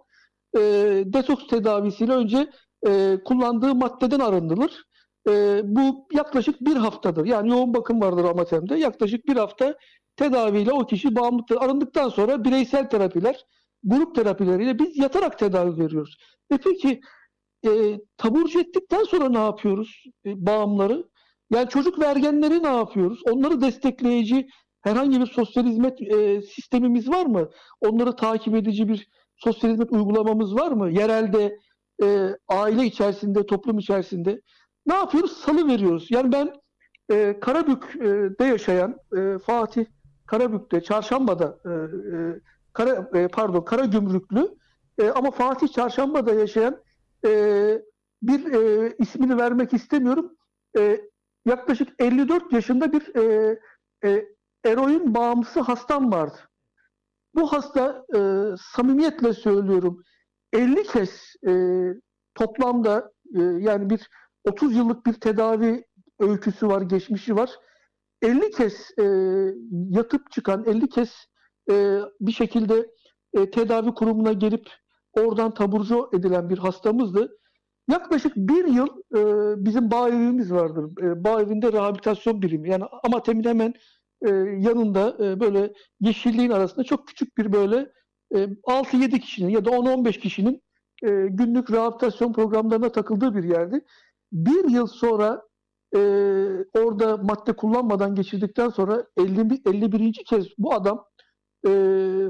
[0.57, 0.59] e,
[1.05, 2.49] detoks tedavisiyle önce
[2.87, 4.83] e, kullandığı maddeden arındırılır.
[5.29, 7.25] E, bu yaklaşık bir haftadır.
[7.25, 8.75] Yani yoğun bakım vardır amatemde.
[8.75, 9.75] Yaklaşık bir hafta
[10.15, 13.45] tedaviyle o kişi bağımlılıktan arındıktan sonra bireysel terapiler,
[13.83, 16.17] grup terapileriyle biz yatarak tedavi veriyoruz.
[16.51, 17.01] E peki
[17.65, 21.09] e, taburcu ettikten sonra ne yapıyoruz e, bağımları?
[21.51, 23.21] Yani çocuk vergenleri ne yapıyoruz?
[23.31, 24.47] Onları destekleyici
[24.83, 27.49] herhangi bir sosyal hizmet e, sistemimiz var mı?
[27.81, 30.91] Onları takip edici bir sosyal hizmet uygulamamız var mı?
[30.91, 31.57] Yerelde,
[32.03, 34.41] e, aile içerisinde, toplum içerisinde.
[34.85, 35.31] Ne yapıyoruz?
[35.31, 36.07] Salı veriyoruz.
[36.09, 36.53] Yani ben
[37.11, 39.85] e, Karabük'te yaşayan e, Fatih
[40.25, 42.39] Karabük'te, Çarşamba'da e, e,
[42.73, 44.47] Kara, e, pardon Karagümrüklü
[44.99, 46.81] e, ama Fatih Çarşamba'da yaşayan
[47.25, 47.29] e,
[48.21, 50.35] bir e, ismini vermek istemiyorum.
[50.77, 51.01] E,
[51.45, 53.55] yaklaşık 54 yaşında bir e,
[54.05, 54.25] e,
[54.65, 56.37] eroin bağımlısı hastam vardı.
[57.35, 58.19] Bu hasta e,
[58.75, 60.03] samimiyetle söylüyorum
[60.53, 61.53] 50 kez e,
[62.35, 64.09] toplamda e, yani bir
[64.45, 65.85] 30 yıllık bir tedavi
[66.19, 67.49] öyküsü var, geçmişi var.
[68.21, 69.03] 50 kez e,
[69.89, 71.09] yatıp çıkan, 50 kez
[71.71, 72.87] e, bir şekilde
[73.33, 74.69] e, tedavi kurumuna gelip
[75.13, 77.37] oradan taburcu edilen bir hastamızdı.
[77.89, 79.21] Yaklaşık bir yıl e,
[79.65, 81.03] bizim bağ evimiz vardır.
[81.03, 82.69] E, bağ evinde rehabilitasyon birimi.
[82.69, 83.73] Yani Amatem'in hemen
[84.23, 87.91] e, yanında e, böyle yeşilliğin arasında çok küçük bir böyle
[88.35, 90.61] e, 6-7 kişinin ya da 10-15 kişinin
[91.03, 93.85] e, günlük rehabilitasyon programlarına takıldığı bir yerdi.
[94.31, 95.41] Bir yıl sonra
[95.95, 95.99] e,
[96.79, 100.13] orada madde kullanmadan geçirdikten sonra 50, 51.
[100.13, 101.05] kez bu adam
[101.67, 101.69] e,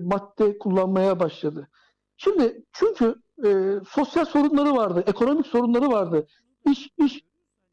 [0.02, 1.70] madde kullanmaya başladı.
[2.18, 6.28] Şimdi çünkü e, sosyal sorunları vardı, ekonomik sorunları vardı,
[6.72, 7.24] iş iş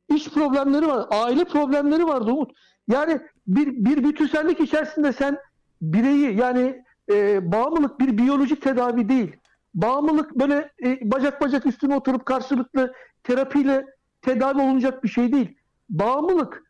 [0.09, 2.50] iş problemleri var, aile problemleri vardı Umut.
[2.88, 5.38] Yani bir bir bütünsellik içerisinde sen
[5.82, 9.36] bireyi yani e, bağımlılık bir biyolojik tedavi değil.
[9.74, 13.86] Bağımlılık böyle e, bacak bacak üstüne oturup karşılıklı terapiyle
[14.22, 15.56] tedavi olunacak bir şey değil.
[15.90, 16.64] Bağımlılık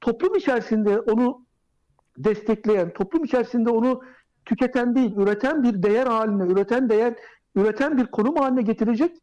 [0.00, 1.46] toplum içerisinde onu
[2.18, 4.02] destekleyen, toplum içerisinde onu
[4.44, 7.14] tüketen değil, üreten bir değer haline, üreten değer,
[7.56, 9.16] üreten bir konum haline getirecek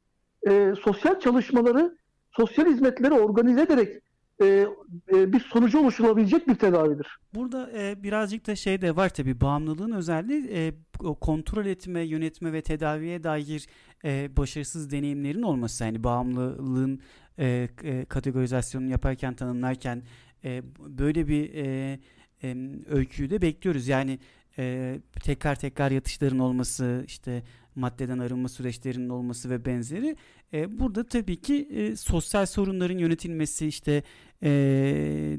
[0.48, 1.98] e, sosyal çalışmaları,
[2.32, 4.02] sosyal hizmetleri organize ederek
[4.44, 4.68] e,
[5.14, 7.08] e, bir sonucu oluşturabilecek bir tedavidir.
[7.36, 10.74] Burada e, birazcık da şey de var tabii bağımlılığın özelliği e,
[11.22, 13.68] kontrol etme, yönetme ve tedaviye dair
[14.06, 15.84] e, başarısız deneyimlerin olması.
[15.84, 17.00] Yani bağımlılığın
[17.40, 20.04] e, e, kategorizasyonunu yaparken, tanımlarken
[20.44, 22.00] e, böyle bir e,
[22.44, 22.56] e,
[22.90, 23.88] öyküyü de bekliyoruz.
[23.88, 24.20] Yani
[24.58, 27.44] e, tekrar tekrar yatışların olması, işte
[27.76, 30.16] maddeden arınma süreçlerinin olması ve benzeri.
[30.54, 34.04] E, burada tabii ki e, sosyal sorunların yönetilmesi, işte
[34.44, 34.50] e,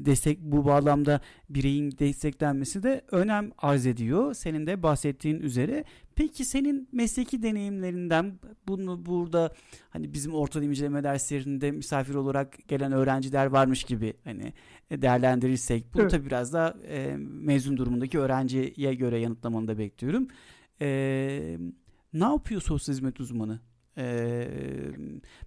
[0.05, 4.33] destek bu bağlamda bireyin desteklenmesi de önem arz ediyor.
[4.33, 5.83] Senin de bahsettiğin üzere.
[6.15, 9.53] Peki senin mesleki deneyimlerinden bunu burada
[9.89, 14.53] hani bizim orta inceleme derslerinde misafir olarak gelen öğrenciler varmış gibi hani
[14.91, 16.11] değerlendirirsek bunu evet.
[16.11, 20.27] tabii biraz da e, mezun durumundaki öğrenciye göre yanıtlamanı da bekliyorum.
[20.81, 21.57] E,
[22.13, 23.59] ne yapıyor sosyal hizmet uzmanı?
[23.97, 24.47] Ee,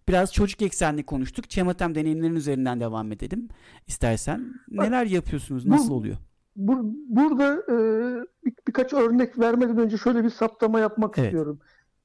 [0.09, 1.51] biraz çocuk eksenli konuştuk.
[1.51, 3.49] Çematem deneyimlerin üzerinden devam edelim
[3.87, 4.55] istersen.
[4.71, 5.67] Neler yapıyorsunuz?
[5.67, 6.17] Nasıl oluyor?
[6.57, 7.77] Bu, burada e,
[8.45, 11.27] bir, birkaç örnek vermeden önce şöyle bir saptama yapmak evet.
[11.27, 11.59] istiyorum.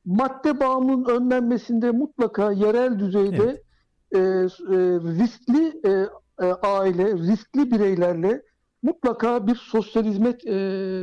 [0.05, 3.63] Madde bağımlılığının önlenmesinde mutlaka yerel düzeyde
[4.11, 4.15] evet.
[4.15, 6.07] e, e, riskli e,
[6.45, 8.41] e, aile, riskli bireylerle
[8.81, 10.53] mutlaka bir sosyal hizmet e,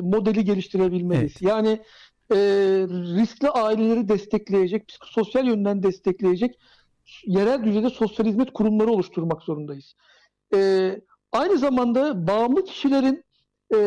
[0.03, 1.33] modeli geliştirebilmeliyiz.
[1.33, 1.43] Evet.
[1.43, 1.81] Yani
[2.33, 2.37] e,
[2.91, 6.59] riskli aileleri destekleyecek, psikososyal yönden destekleyecek
[7.27, 9.95] yerel düzeyde sosyal hizmet kurumları oluşturmak zorundayız.
[10.55, 11.01] E,
[11.33, 13.25] aynı zamanda bağımlı kişilerin
[13.75, 13.79] e,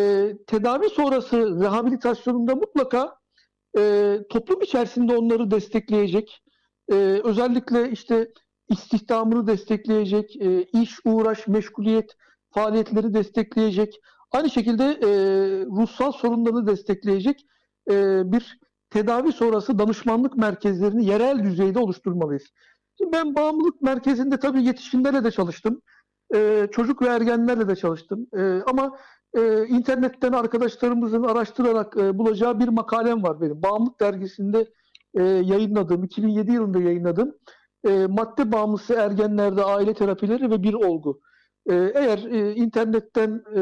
[0.47, 3.15] tedavi sonrası rehabilitasyonunda mutlaka
[3.77, 6.43] e, toplum içerisinde onları destekleyecek,
[6.91, 8.27] e, özellikle işte
[8.69, 12.15] istihdamını destekleyecek, e, iş, uğraş, meşguliyet
[12.51, 14.01] faaliyetleri destekleyecek,
[14.31, 15.09] aynı şekilde e,
[15.65, 17.45] ruhsal sorunlarını destekleyecek
[17.91, 22.43] e, bir tedavi sonrası danışmanlık merkezlerini yerel düzeyde oluşturmalıyız.
[23.13, 25.81] Ben bağımlılık merkezinde tabii yetişkinlerle de çalıştım.
[26.35, 28.27] E, çocuk ve ergenlerle de çalıştım.
[28.37, 28.97] E, ama
[29.37, 33.63] e, internetten arkadaşlarımızın araştırarak e, bulacağı bir makalem var benim.
[33.63, 34.67] Bağımlılık dergisinde
[35.13, 37.35] e, yayınladığım, 2007 yılında yayınladığım
[37.87, 41.19] e, madde bağımlısı ergenlerde aile terapileri ve bir olgu.
[41.69, 43.61] E, eğer e, internetten e,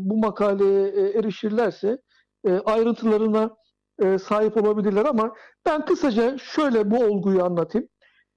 [0.00, 1.98] bu makaleye e, erişirlerse
[2.46, 3.56] e, ayrıntılarına
[4.04, 5.34] e, sahip olabilirler ama
[5.66, 7.88] ben kısaca şöyle bu olguyu anlatayım.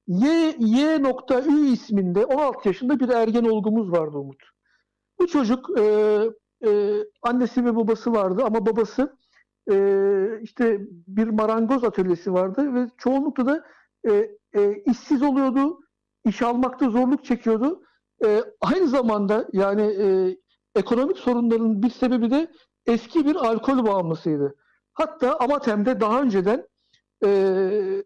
[0.08, 4.44] Y, Y.Ü isminde 16 yaşında bir ergen olgumuz vardı Umut.
[5.20, 5.84] Bu çocuk e,
[6.66, 9.18] e, annesi ve babası vardı ama babası
[9.72, 13.64] e, işte bir marangoz atölyesi vardı ve çoğunlukla da
[14.10, 15.80] e, e, işsiz oluyordu,
[16.26, 17.82] iş almakta zorluk çekiyordu.
[18.26, 20.38] E, aynı zamanda yani e,
[20.76, 22.52] ekonomik sorunların bir sebebi de
[22.86, 24.56] eski bir alkol bağımlısıydı.
[24.96, 26.68] Hatta Amatem'de daha önceden
[27.26, 27.30] e,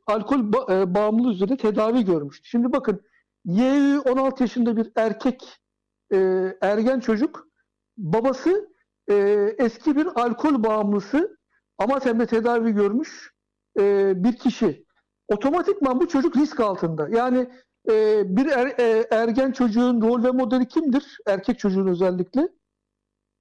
[0.07, 2.49] alkol ba- e, bağımlılığı üzerine tedavi görmüştü.
[2.49, 3.01] Şimdi bakın
[3.45, 5.59] YÜ 16 yaşında bir erkek
[6.13, 6.17] e,
[6.61, 7.47] ergen çocuk
[7.97, 8.69] babası
[9.09, 9.15] e,
[9.57, 11.37] eski bir alkol bağımlısı
[11.77, 13.33] Amatem'de tedavi görmüş
[13.79, 14.85] e, bir kişi.
[15.27, 17.07] Otomatikman bu çocuk risk altında.
[17.09, 17.49] Yani
[17.89, 21.17] e, bir er, e, ergen çocuğun rol ve modeli kimdir?
[21.27, 22.49] Erkek çocuğun özellikle.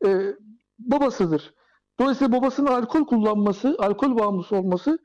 [0.06, 0.34] E,
[0.78, 1.54] babasıdır.
[2.00, 4.98] Dolayısıyla babasının alkol kullanması, alkol bağımlısı olması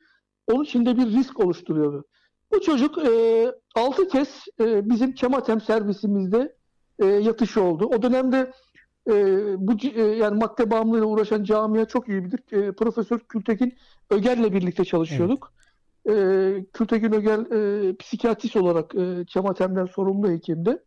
[0.48, 2.06] onun içinde bir risk oluşturuyordu.
[2.52, 6.56] Bu çocuk e, 6 kez e, bizim Kematem servisimizde
[7.00, 7.86] e, yatışı oldu.
[7.86, 8.52] O dönemde
[9.10, 9.14] e,
[9.68, 12.40] bu e, yani madde bağımlılığıyla uğraşan camia çok iyi bilir.
[12.52, 13.74] E, Profesör Kültekin
[14.10, 15.54] Öger'le birlikte çalışıyorduk.
[16.10, 16.14] E,
[16.74, 20.84] Kültekin Öger e, psikiyatrist olarak e, Kematem'den sorumlu hekimdi.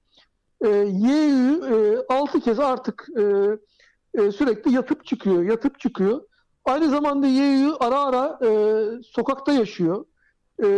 [0.64, 1.60] E, YÜ
[2.10, 3.22] e, 6 kez artık e,
[4.16, 6.20] e, sürekli yatıp çıkıyor, yatıp çıkıyor.
[6.64, 8.50] Aynı zamanda YÜ ara ara e,
[9.02, 10.04] sokakta yaşıyor.
[10.62, 10.68] E,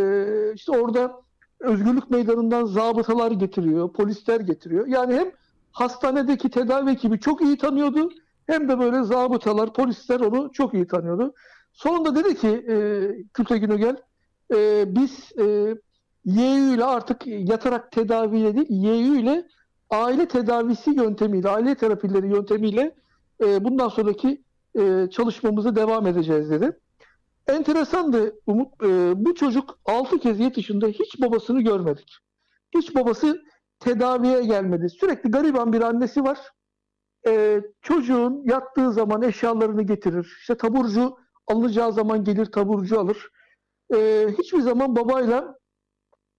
[0.55, 1.21] işte orada
[1.61, 4.87] Özgürlük Meydanı'ndan zabıtalar getiriyor, polisler getiriyor.
[4.87, 5.31] Yani hem
[5.73, 8.11] hastanedeki tedavi ekibi çok iyi tanıyordu
[8.47, 11.35] hem de böyle zabıtalar, polisler onu çok iyi tanıyordu.
[11.73, 12.77] Sonunda dedi ki e,
[13.35, 13.97] Kültegün Ögel,
[14.55, 15.77] e, biz e,
[16.25, 19.47] YÜ ile artık yatarak tedaviyle değil, YÜ ile
[19.91, 22.95] aile tedavisi yöntemiyle, aile terapileri yöntemiyle
[23.45, 24.45] e, bundan sonraki
[24.79, 26.79] e, çalışmamıza devam edeceğiz dedi.
[27.47, 28.83] Enteresandı Umut.
[28.83, 32.19] E, bu çocuk 6 kez yetişinde hiç babasını görmedik.
[32.75, 33.43] Hiç babası
[33.81, 34.89] tedaviye gelmedi.
[34.91, 36.39] Sürekli gariban bir annesi var.
[37.27, 40.37] E, çocuğun yattığı zaman eşyalarını getirir.
[40.41, 43.31] İşte taburcu alınacağı zaman gelir taburcu alır.
[43.95, 45.59] E, hiçbir zaman babayla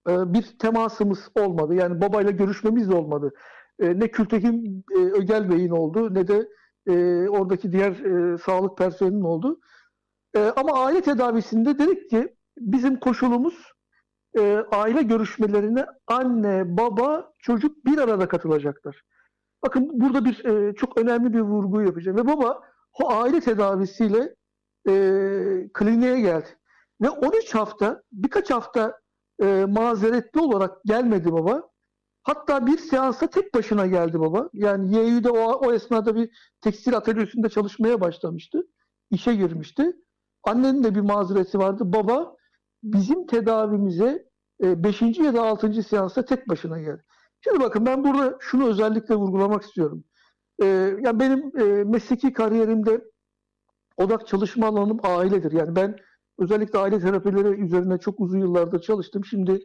[0.08, 1.74] e, bir temasımız olmadı.
[1.74, 3.32] Yani babayla görüşmemiz de olmadı.
[3.80, 6.48] E, ne Kültekin e, Ögel Bey'in oldu ne de
[6.90, 9.60] e, oradaki diğer e, sağlık personelinin oldu.
[10.36, 13.72] E, ama aile tedavisinde dedik ki bizim koşulumuz
[14.38, 19.02] e, aile görüşmelerine anne, baba, çocuk bir arada katılacaklar.
[19.62, 22.18] Bakın burada bir e, çok önemli bir vurgu yapacağım.
[22.18, 22.62] Ve baba
[23.02, 24.34] o aile tedavisiyle
[24.88, 24.92] e,
[25.74, 26.48] kliniğe geldi.
[27.02, 29.00] Ve 13 hafta, birkaç hafta
[29.42, 31.69] e, mazeretli olarak gelmedi baba.
[32.22, 34.50] Hatta bir seansa tek başına geldi baba.
[34.52, 36.30] Yani YÜ'de o, o esnada bir
[36.60, 38.66] tekstil atölyesinde çalışmaya başlamıştı.
[39.10, 39.96] İşe girmişti.
[40.44, 41.82] Annenin de bir mazereti vardı.
[41.92, 42.36] Baba
[42.82, 44.30] bizim tedavimize
[44.60, 45.02] 5.
[45.02, 45.82] E, ya da 6.
[45.82, 47.04] seansta tek başına geldi.
[47.40, 50.04] Şimdi bakın ben burada şunu özellikle vurgulamak istiyorum.
[50.62, 50.66] Ee,
[51.02, 53.04] yani benim e, mesleki kariyerimde
[53.96, 55.52] odak çalışma alanım ailedir.
[55.52, 55.96] Yani ben
[56.38, 59.24] özellikle aile terapileri üzerine çok uzun yıllardır çalıştım.
[59.24, 59.60] Şimdi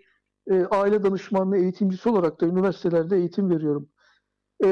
[0.51, 3.89] e, aile danışmanlığı eğitimcisi olarak da üniversitelerde eğitim veriyorum.
[4.65, 4.69] E,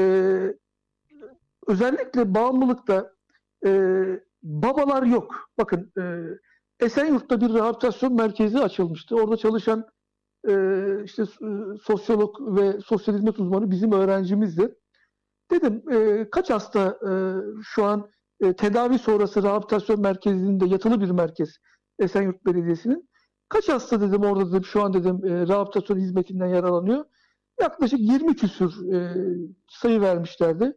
[1.66, 3.12] özellikle bağımlılıkta
[3.66, 4.02] e,
[4.42, 5.50] babalar yok.
[5.58, 6.02] Bakın e,
[6.80, 9.16] Esenyurt'ta bir rehabilitasyon merkezi açılmıştı.
[9.16, 9.86] Orada çalışan
[10.48, 10.54] e,
[11.04, 11.26] işte e,
[11.82, 14.74] sosyolog ve sosyal hizmet uzmanı bizim öğrencimizdi.
[15.50, 17.12] Dedim e, kaç hasta e,
[17.62, 18.10] şu an
[18.40, 21.56] e, tedavi sonrası rehabilitasyon merkezinde yatılı bir merkez
[21.98, 23.08] Esenyurt Belediyesi'nin.
[23.48, 27.04] Kaç hasta dedim orada dedim şu an dedim e, rehabilitasyon hizmetinden yararlanıyor.
[27.60, 29.14] Yaklaşık 20 küsür e,
[29.68, 30.76] sayı vermişlerdi.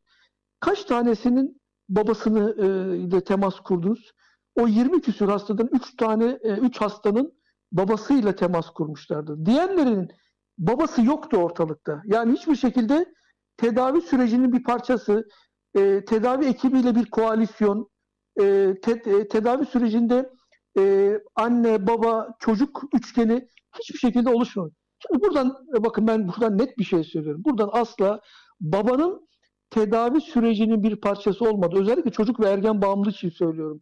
[0.60, 4.12] Kaç tanesinin babasını e, ile temas kurdunuz?
[4.56, 7.34] O 20 küsür hastadan 3 tane e, 3 hastanın
[7.72, 9.46] babasıyla temas kurmuşlardı.
[9.46, 10.12] Diğerlerinin
[10.58, 12.02] babası yoktu ortalıkta.
[12.06, 13.14] Yani hiçbir şekilde
[13.58, 15.28] tedavi sürecinin bir parçası,
[15.76, 17.90] e, tedavi ekibiyle bir koalisyon,
[18.40, 20.30] e, te, e, tedavi sürecinde
[20.78, 23.48] e, anne, baba, çocuk üçgeni
[23.80, 24.72] hiçbir şekilde oluşmuyor.
[25.00, 27.42] Şimdi buradan bakın ben buradan net bir şey söylüyorum.
[27.46, 28.20] Buradan asla
[28.62, 29.28] babanın
[29.70, 31.76] tedavi sürecinin bir parçası olmadı.
[31.80, 33.82] Özellikle çocuk ve ergen bağımlılığı için söylüyorum.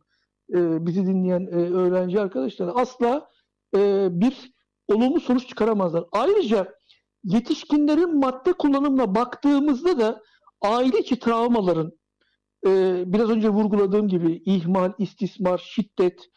[0.53, 3.29] E, bizi dinleyen e, öğrenci arkadaşlar asla
[3.75, 4.51] e, bir
[4.87, 6.05] olumlu sonuç çıkaramazlar.
[6.11, 6.75] Ayrıca
[7.23, 10.21] yetişkinlerin madde kullanımına baktığımızda da
[10.61, 11.91] aile içi travmaların
[12.67, 16.29] e, biraz önce vurguladığım gibi ihmal, istismar, şiddet,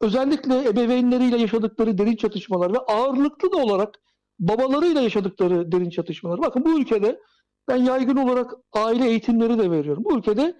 [0.00, 3.94] özellikle ebeveynleriyle yaşadıkları derin çatışmalar ve ağırlıklı da olarak
[4.38, 6.42] babalarıyla yaşadıkları derin çatışmalar.
[6.42, 7.20] Bakın bu ülkede
[7.68, 10.04] ben yaygın olarak aile eğitimleri de veriyorum.
[10.04, 10.56] Bu ülkede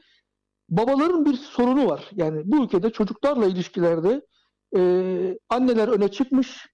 [0.69, 2.11] babaların bir sorunu var.
[2.13, 4.27] Yani bu ülkede çocuklarla ilişkilerde
[4.77, 4.81] e,
[5.49, 6.67] anneler öne çıkmış,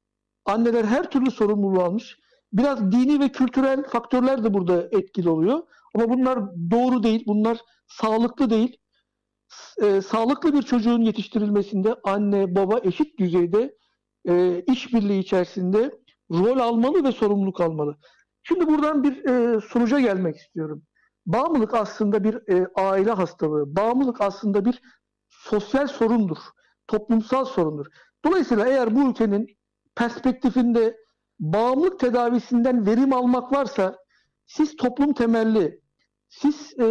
[0.45, 2.17] anneler her türlü sorumluluğu almış.
[2.53, 5.63] Biraz dini ve kültürel faktörler de burada etkili oluyor.
[5.95, 6.39] Ama bunlar
[6.71, 8.77] doğru değil, bunlar sağlıklı değil
[9.83, 13.77] e, sağlıklı bir çocuğun yetiştirilmesinde anne baba eşit düzeyde
[14.29, 15.91] e, işbirliği içerisinde
[16.31, 17.97] rol almalı ve sorumluluk almalı.
[18.43, 20.83] Şimdi buradan bir e, sonuca gelmek istiyorum.
[21.27, 23.77] Bağımlılık aslında bir e, aile hastalığı.
[23.77, 24.83] Bağımlılık aslında bir
[25.29, 26.39] sosyal sorundur.
[26.87, 27.87] Toplumsal sorundur.
[28.25, 29.47] Dolayısıyla eğer bu ülkenin
[29.97, 30.97] perspektifinde
[31.41, 33.97] bağımlılık tedavisinden verim almak varsa
[34.47, 35.81] siz toplum temelli,
[36.29, 36.87] siz e,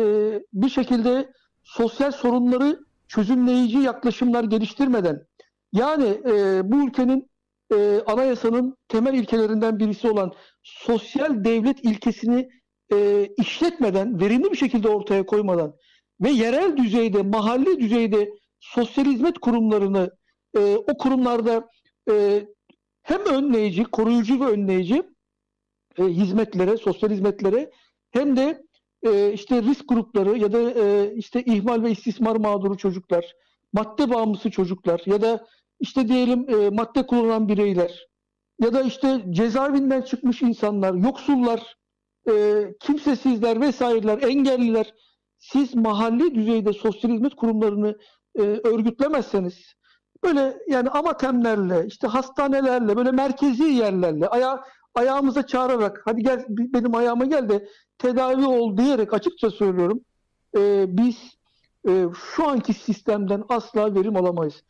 [0.54, 5.28] bir şekilde sosyal sorunları çözümleyici yaklaşımlar geliştirmeden
[5.74, 7.32] yani e, bu ülkenin
[7.74, 12.50] e, anayasanın temel ilkelerinden birisi olan sosyal devlet ilkesini
[12.94, 15.76] e, işletmeden, verimli bir şekilde ortaya koymadan
[16.22, 20.12] ve yerel düzeyde, mahalli düzeyde sosyal hizmet kurumlarını
[20.58, 21.70] e, o kurumlarda
[22.12, 22.46] e,
[23.04, 25.04] hem önleyici, koruyucu ve önleyici
[25.98, 27.72] e, hizmetlere, sosyal hizmetlere
[28.12, 28.64] hem de
[29.04, 33.36] e, işte risk grupları ya da e, işte ihmal ve istismar mağduru çocuklar,
[33.74, 35.46] madde bağımlısı çocuklar ya da
[35.80, 38.08] işte diyelim e, madde kullanan bireyler
[38.62, 41.76] ya da işte cezaevinden çıkmış insanlar, yoksullar,
[42.30, 44.94] e, kimsesizler vesaireler, engelliler
[45.38, 47.98] siz mahalli düzeyde sosyal hizmet kurumlarını
[48.36, 49.74] e, örgütlemezseniz
[50.24, 54.64] böyle yani amatemlerle, işte hastanelerle, böyle merkezi yerlerle aya
[54.96, 60.02] ayağımıza çağırarak hadi gel benim ayağıma gel de tedavi ol diyerek açıkça söylüyorum.
[60.58, 61.18] E, biz
[61.88, 64.64] e, şu anki sistemden asla verim alamayız.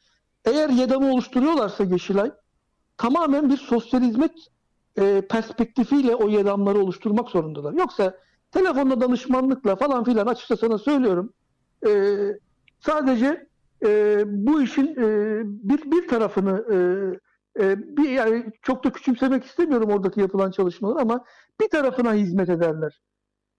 [0.46, 2.32] Eğer YEDAM'ı oluşturuyorlarsa Yeşilay
[2.98, 4.32] tamamen bir sosyal hizmet
[4.98, 7.74] e, perspektifiyle o YEDAM'ları oluşturmak zorundalar.
[7.74, 8.18] Yoksa
[8.52, 11.34] telefonla danışmanlıkla falan filan açıkça sana söylüyorum
[11.88, 11.90] e,
[12.80, 13.48] sadece
[13.86, 16.78] e, bu işin e, bir bir tarafını e,
[17.60, 21.26] e, bir yani çok da küçümsemek istemiyorum oradaki yapılan çalışmalar ama
[21.62, 23.02] bir tarafına hizmet ederler.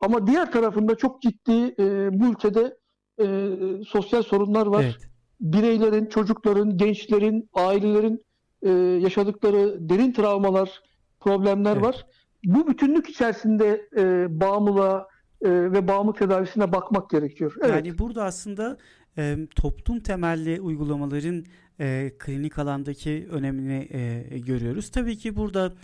[0.00, 2.76] Ama diğer tarafında çok ciddi e, bu ülkede
[3.20, 3.48] e,
[3.88, 4.82] sosyal sorunlar var.
[4.82, 5.08] Evet.
[5.40, 8.24] Bireylerin, çocukların, gençlerin, ailelerin
[8.62, 8.70] e,
[9.02, 10.82] yaşadıkları derin travmalar,
[11.20, 11.82] problemler evet.
[11.82, 12.06] var.
[12.44, 15.06] Bu bütünlük içerisinde e, bağımlılığa
[15.42, 17.54] e, ve bağımlılık tedavisine bakmak gerekiyor.
[17.60, 17.70] Evet.
[17.70, 18.76] Yani burada aslında
[19.18, 21.44] e, toplum temelli uygulamaların
[21.80, 24.90] e, klinik alandaki önemini e, görüyoruz.
[24.90, 25.74] Tabii ki burada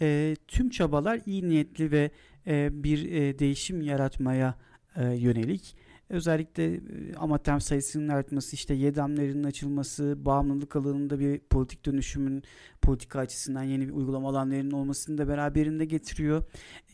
[0.00, 2.10] e, tüm çabalar iyi niyetli ve
[2.46, 4.54] e, bir e, değişim yaratmaya
[4.96, 5.76] e, yönelik.
[6.10, 6.80] Özellikle
[7.16, 12.42] amatem sayısının artması, işte YEDAM'lerin açılması, bağımlılık alanında bir politik dönüşümün
[12.82, 16.44] politika açısından yeni bir uygulama alanlarının olmasını da beraberinde getiriyor.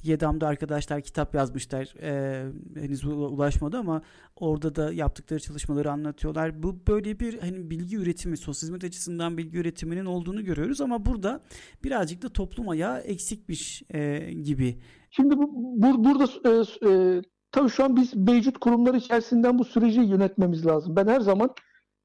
[0.02, 1.94] YEDAM'da arkadaşlar kitap yazmışlar.
[2.02, 4.02] Ee, henüz ulaşmadı ama
[4.36, 6.62] orada da yaptıkları çalışmaları anlatıyorlar.
[6.62, 11.40] Bu böyle bir hani bilgi üretimi, sosyal açısından bilgi üretiminin olduğunu görüyoruz ama burada
[11.84, 14.78] birazcık da toplum ayağı eksikmiş e, gibi.
[15.10, 16.50] Şimdi bu, bu burada e,
[16.90, 17.22] e,
[17.54, 20.96] tabii şu an biz mevcut kurumlar içerisinden bu süreci yönetmemiz lazım.
[20.96, 21.50] Ben her zaman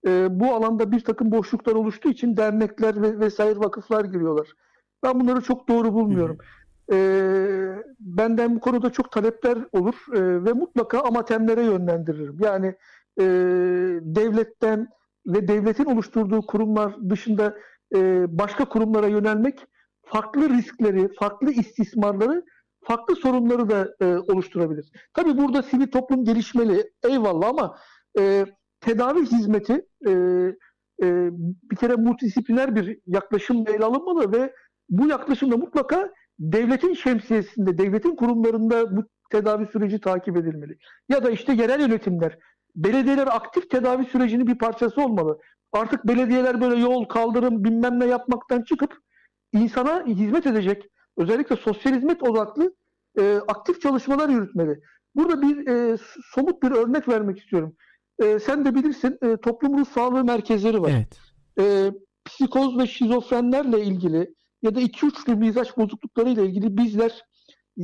[0.07, 4.47] e, bu alanda bir takım boşluklar oluştuğu için dernekler ve vesaire vakıflar giriyorlar.
[5.03, 6.37] Ben bunları çok doğru bulmuyorum.
[6.89, 6.99] Hı hı.
[6.99, 12.37] E, benden bu konuda çok talepler olur e, ve mutlaka amatemlere yönlendiririm.
[12.39, 12.75] Yani
[13.19, 13.25] e,
[14.01, 14.87] devletten
[15.27, 17.57] ve devletin oluşturduğu kurumlar dışında
[17.95, 19.65] e, başka kurumlara yönelmek
[20.05, 22.45] farklı riskleri, farklı istismarları,
[22.83, 24.91] farklı sorunları da e, oluşturabilir.
[25.13, 27.77] Tabii burada sivil toplum gelişmeli, eyvallah ama
[28.19, 28.45] e,
[28.81, 30.11] tedavi hizmeti e,
[31.03, 31.29] e,
[31.71, 34.53] bir kere multidisipliner bir yaklaşımla ele alınmalı ve
[34.89, 40.77] bu yaklaşımda mutlaka devletin şemsiyesinde, devletin kurumlarında bu tedavi süreci takip edilmeli.
[41.09, 42.39] Ya da işte yerel yönetimler,
[42.75, 45.39] belediyeler aktif tedavi sürecinin bir parçası olmalı.
[45.71, 48.97] Artık belediyeler böyle yol, kaldırım, bilmem ne yapmaktan çıkıp
[49.53, 50.83] insana hizmet edecek,
[51.19, 52.75] özellikle sosyal hizmet odaklı
[53.19, 54.79] e, aktif çalışmalar yürütmeli.
[55.15, 55.97] Burada bir e,
[56.35, 57.75] somut bir örnek vermek istiyorum.
[58.19, 60.91] E, sen de bilirsin e, toplum ruh sağlığı merkezleri var.
[60.93, 61.19] Evet.
[61.59, 61.91] E,
[62.25, 67.25] psikoz ve şizofrenlerle ilgili ya da iki uçlu mizaç bozuklukları ile ilgili bizler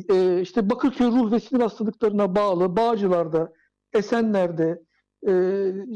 [0.10, 3.54] e, işte Bakırköy ruh ve sinir hastalıklarına bağlı Bağcılar'da,
[3.94, 4.82] Esenler'de,
[5.28, 5.32] e,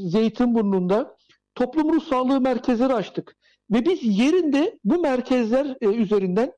[0.10, 1.16] Zeytinburnu'nda
[1.56, 3.36] toplum ruh sağlığı merkezleri açtık.
[3.72, 6.54] Ve biz yerinde bu merkezler e, üzerinden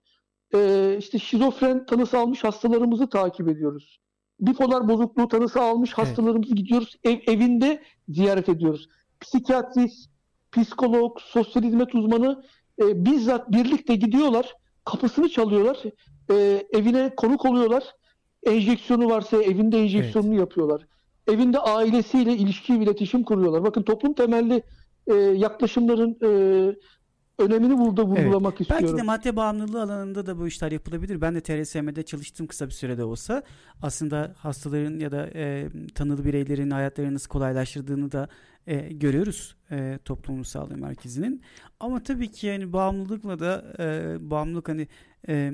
[0.54, 4.00] e, işte şizofren tanısı almış hastalarımızı takip ediyoruz.
[4.40, 8.90] Bipolar bozukluğu tanısı almış hastalarımızı gidiyoruz ev, evinde ziyaret ediyoruz.
[9.20, 10.10] Psikiyatrist,
[10.52, 12.44] psikolog, sosyal hizmet uzmanı
[12.82, 14.56] e, bizzat birlikte gidiyorlar,
[14.86, 15.84] kapısını çalıyorlar,
[16.32, 17.84] e, evine konuk oluyorlar.
[18.44, 20.40] Enjeksiyonu varsa evinde enjeksiyonunu evet.
[20.40, 20.88] yapıyorlar.
[21.28, 23.64] Evinde ailesiyle ilişki, iletişim kuruyorlar.
[23.64, 24.64] Bakın toplum temelli
[25.08, 26.30] e, yaklaşımların e,
[27.42, 28.62] önemini burada vurgulamak evet.
[28.62, 28.88] istiyorum.
[28.88, 31.22] Belki de madde bağımlılığı alanında da bu işler yapılabilir.
[31.22, 33.44] Ben de TRSM'de çalıştım kısa bir sürede olsa.
[33.82, 38.30] Aslında hastaların ya da e, tanılı bireylerin hayatlarını nasıl kolaylaştırdığını da
[38.68, 41.42] e, görüyoruz e, toplumun sağlığı merkezinin.
[41.80, 44.88] Ama tabii ki yani bağımlılıkla da e, bağımlılık hani
[45.28, 45.54] e,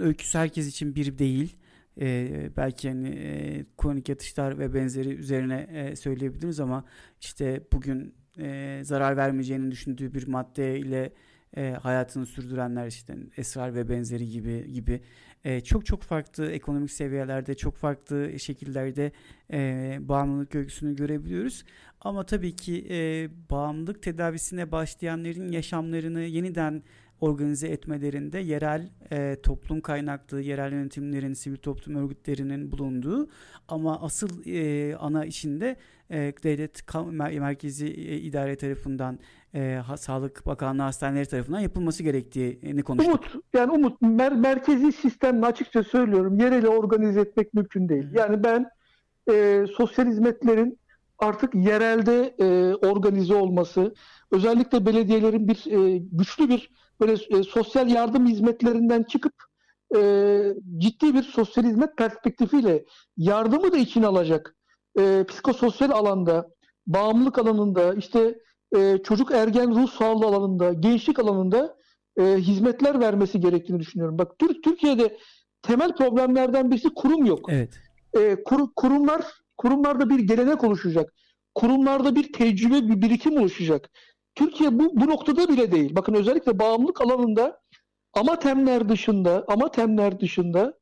[0.00, 1.56] öyküsü herkes için bir değil.
[2.00, 6.84] E, belki yani e, kronik yatışlar ve benzeri üzerine e, söyleyebiliriz ama
[7.20, 11.12] işte bugün e, zarar vermeyeceğini düşündüğü bir madde ile
[11.56, 15.00] e, hayatını sürdürenler işte esrar ve benzeri gibi gibi
[15.44, 19.12] e, çok çok farklı ekonomik seviyelerde çok farklı şekillerde
[19.52, 21.64] e, bağımlılık öyküsünü görebiliyoruz.
[22.00, 26.82] Ama tabii ki e, bağımlılık tedavisine başlayanların yaşamlarını yeniden
[27.20, 33.28] organize etmelerinde yerel e, toplum kaynaklı, yerel yönetimlerin, sivil toplum örgütlerinin bulunduğu
[33.68, 35.76] ama asıl e, ana işinde
[36.10, 36.94] e, devlet
[37.40, 39.18] merkezi e, idare tarafından
[39.54, 43.20] e, ha, Sağlık Bakanlığı hastaneleri tarafından yapılması gerektiğini konuştuk.
[43.34, 48.06] Umut, yani Umut mer merkezi sistemle açıkça söylüyorum yereli organize etmek mümkün değil.
[48.12, 48.70] Yani ben
[49.30, 50.78] e, sosyal hizmetlerin
[51.18, 53.94] artık yerelde e, organize olması,
[54.30, 59.34] özellikle belediyelerin bir e, güçlü bir böyle e, sosyal yardım hizmetlerinden çıkıp
[59.96, 60.00] e,
[60.78, 62.84] ciddi bir sosyal hizmet perspektifiyle
[63.16, 64.56] yardımı da içine alacak
[64.98, 66.48] e, psikososyal alanda,
[66.86, 68.38] bağımlılık alanında, işte
[68.76, 71.76] e, çocuk ergen ruh sağlığı alanında, gençlik alanında
[72.20, 74.18] e, hizmetler vermesi gerektiğini düşünüyorum.
[74.18, 75.18] Bak Türkiye'de
[75.62, 77.40] temel problemlerden birisi kurum yok.
[77.48, 77.80] Evet.
[78.14, 79.24] E, kur, kurumlar
[79.58, 81.12] kurumlarda bir gelenek oluşacak.
[81.54, 83.90] Kurumlarda bir tecrübe, bir birikim oluşacak.
[84.34, 85.96] Türkiye bu, bu noktada bile değil.
[85.96, 87.60] Bakın özellikle bağımlılık alanında
[88.12, 90.74] amatemler dışında, amatemler dışında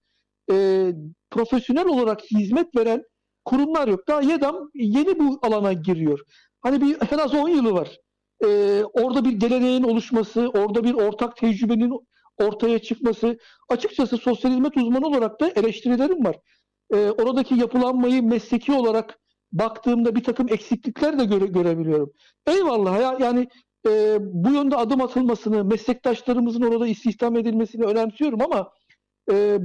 [0.50, 0.88] e,
[1.30, 3.02] profesyonel olarak hizmet veren
[3.48, 4.08] kurumlar yok.
[4.08, 6.20] Daha YEDAM yeni bu alana giriyor.
[6.60, 7.98] Hani bir en az 10 yılı var.
[8.44, 11.92] Ee, orada bir geleneğin oluşması, orada bir ortak tecrübenin
[12.38, 13.38] ortaya çıkması.
[13.68, 16.36] Açıkçası sosyal hizmet uzmanı olarak da eleştirilerim var.
[16.94, 19.18] Ee, oradaki yapılanmayı mesleki olarak
[19.52, 22.12] baktığımda bir takım eksiklikler de göre, görebiliyorum.
[22.46, 23.48] Eyvallah ya yani
[23.86, 28.72] e, bu yönde adım atılmasını, meslektaşlarımızın orada istihdam edilmesini önemsiyorum ama
[29.32, 29.58] e,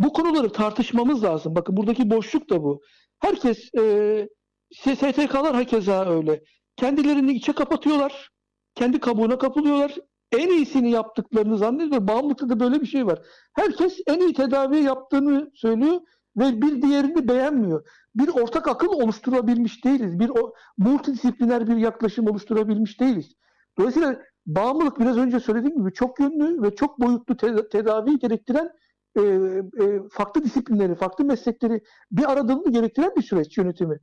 [0.00, 1.54] bu konuları tartışmamız lazım.
[1.54, 2.82] Bakın buradaki boşluk da bu.
[3.20, 4.28] Herkes e,
[4.72, 6.42] STK'lar hakeza öyle.
[6.76, 8.28] Kendilerini içe kapatıyorlar.
[8.74, 9.94] Kendi kabuğuna kapılıyorlar.
[10.32, 12.08] En iyisini yaptıklarını zannediyor.
[12.08, 13.18] Bağımlılıkta da böyle bir şey var.
[13.52, 16.00] Herkes en iyi tedavi yaptığını söylüyor
[16.36, 17.86] ve bir diğerini beğenmiyor.
[18.14, 20.18] Bir ortak akıl oluşturabilmiş değiliz.
[20.18, 23.34] Bir o, multidisipliner bir yaklaşım oluşturabilmiş değiliz.
[23.78, 28.70] Dolayısıyla bağımlılık biraz önce söylediğim gibi çok yönlü ve çok boyutlu te- tedavi gerektiren
[29.16, 31.80] e, e, farklı disiplinleri, farklı meslekleri
[32.10, 33.98] bir aradığını gerektiren bir süreç yönetimi.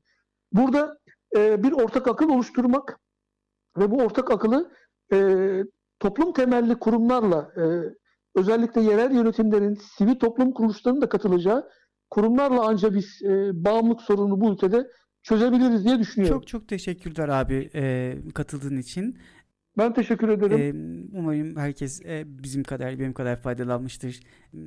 [0.52, 0.98] Burada
[1.36, 3.00] e, bir ortak akıl oluşturmak
[3.78, 4.72] ve bu ortak akılı
[5.14, 5.18] e,
[6.00, 7.64] toplum temelli kurumlarla e,
[8.36, 11.70] özellikle yerel yönetimlerin, sivil toplum kuruluşlarının da katılacağı
[12.10, 14.88] kurumlarla ancak biz e, bağımlılık sorununu bu ülkede
[15.24, 16.40] çözebiliriz diye düşünüyorum.
[16.40, 19.18] Çok çok teşekkürler abi e, katıldığın için.
[19.78, 20.60] Ben teşekkür ederim.
[21.14, 24.20] Ee, umarım herkes e, bizim kadar, benim kadar faydalanmıştır.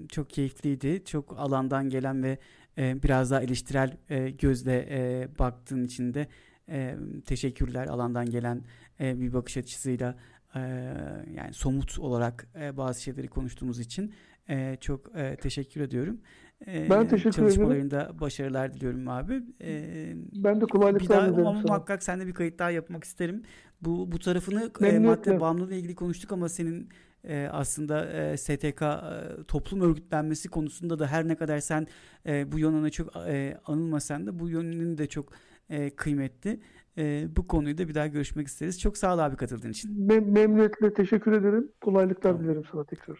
[0.08, 1.04] Çok keyifliydi.
[1.04, 2.38] Çok alandan gelen ve
[2.78, 6.26] e, biraz daha eleştirel e, gözle e, baktığın için de
[6.68, 6.96] e,
[7.26, 7.86] teşekkürler.
[7.86, 8.62] Alandan gelen
[9.00, 10.16] e, bir bakış açısıyla
[10.54, 10.60] e,
[11.34, 14.14] yani somut olarak e, bazı şeyleri konuştuğumuz için
[14.48, 16.20] e, çok e, teşekkür ediyorum.
[16.66, 18.20] E, ben teşekkür Çalışmalarında ederim.
[18.20, 19.42] başarılar diliyorum abi.
[19.62, 21.46] E, ben de kolaylıklar dilerim.
[21.46, 23.42] Ama muhakkak seninle bir kayıt daha yapmak isterim.
[23.82, 26.88] Bu bu tarafını e, madde bağımlılığı ilgili konuştuk ama senin
[27.24, 28.98] e, aslında e, STK e,
[29.48, 31.86] toplum örgütlenmesi konusunda da her ne kadar sen
[32.26, 35.32] e, bu yönüne çok e, anılmasan da bu yönünün de çok
[35.70, 36.60] e, kıymetli.
[36.98, 38.80] E, bu konuyu da bir daha görüşmek isteriz.
[38.80, 40.06] Çok sağ ol abi katıldığın için.
[40.06, 41.68] Mem memnuniyetle teşekkür ederim.
[41.80, 42.44] Kolaylıklar tamam.
[42.44, 43.16] dilerim sana tekrar.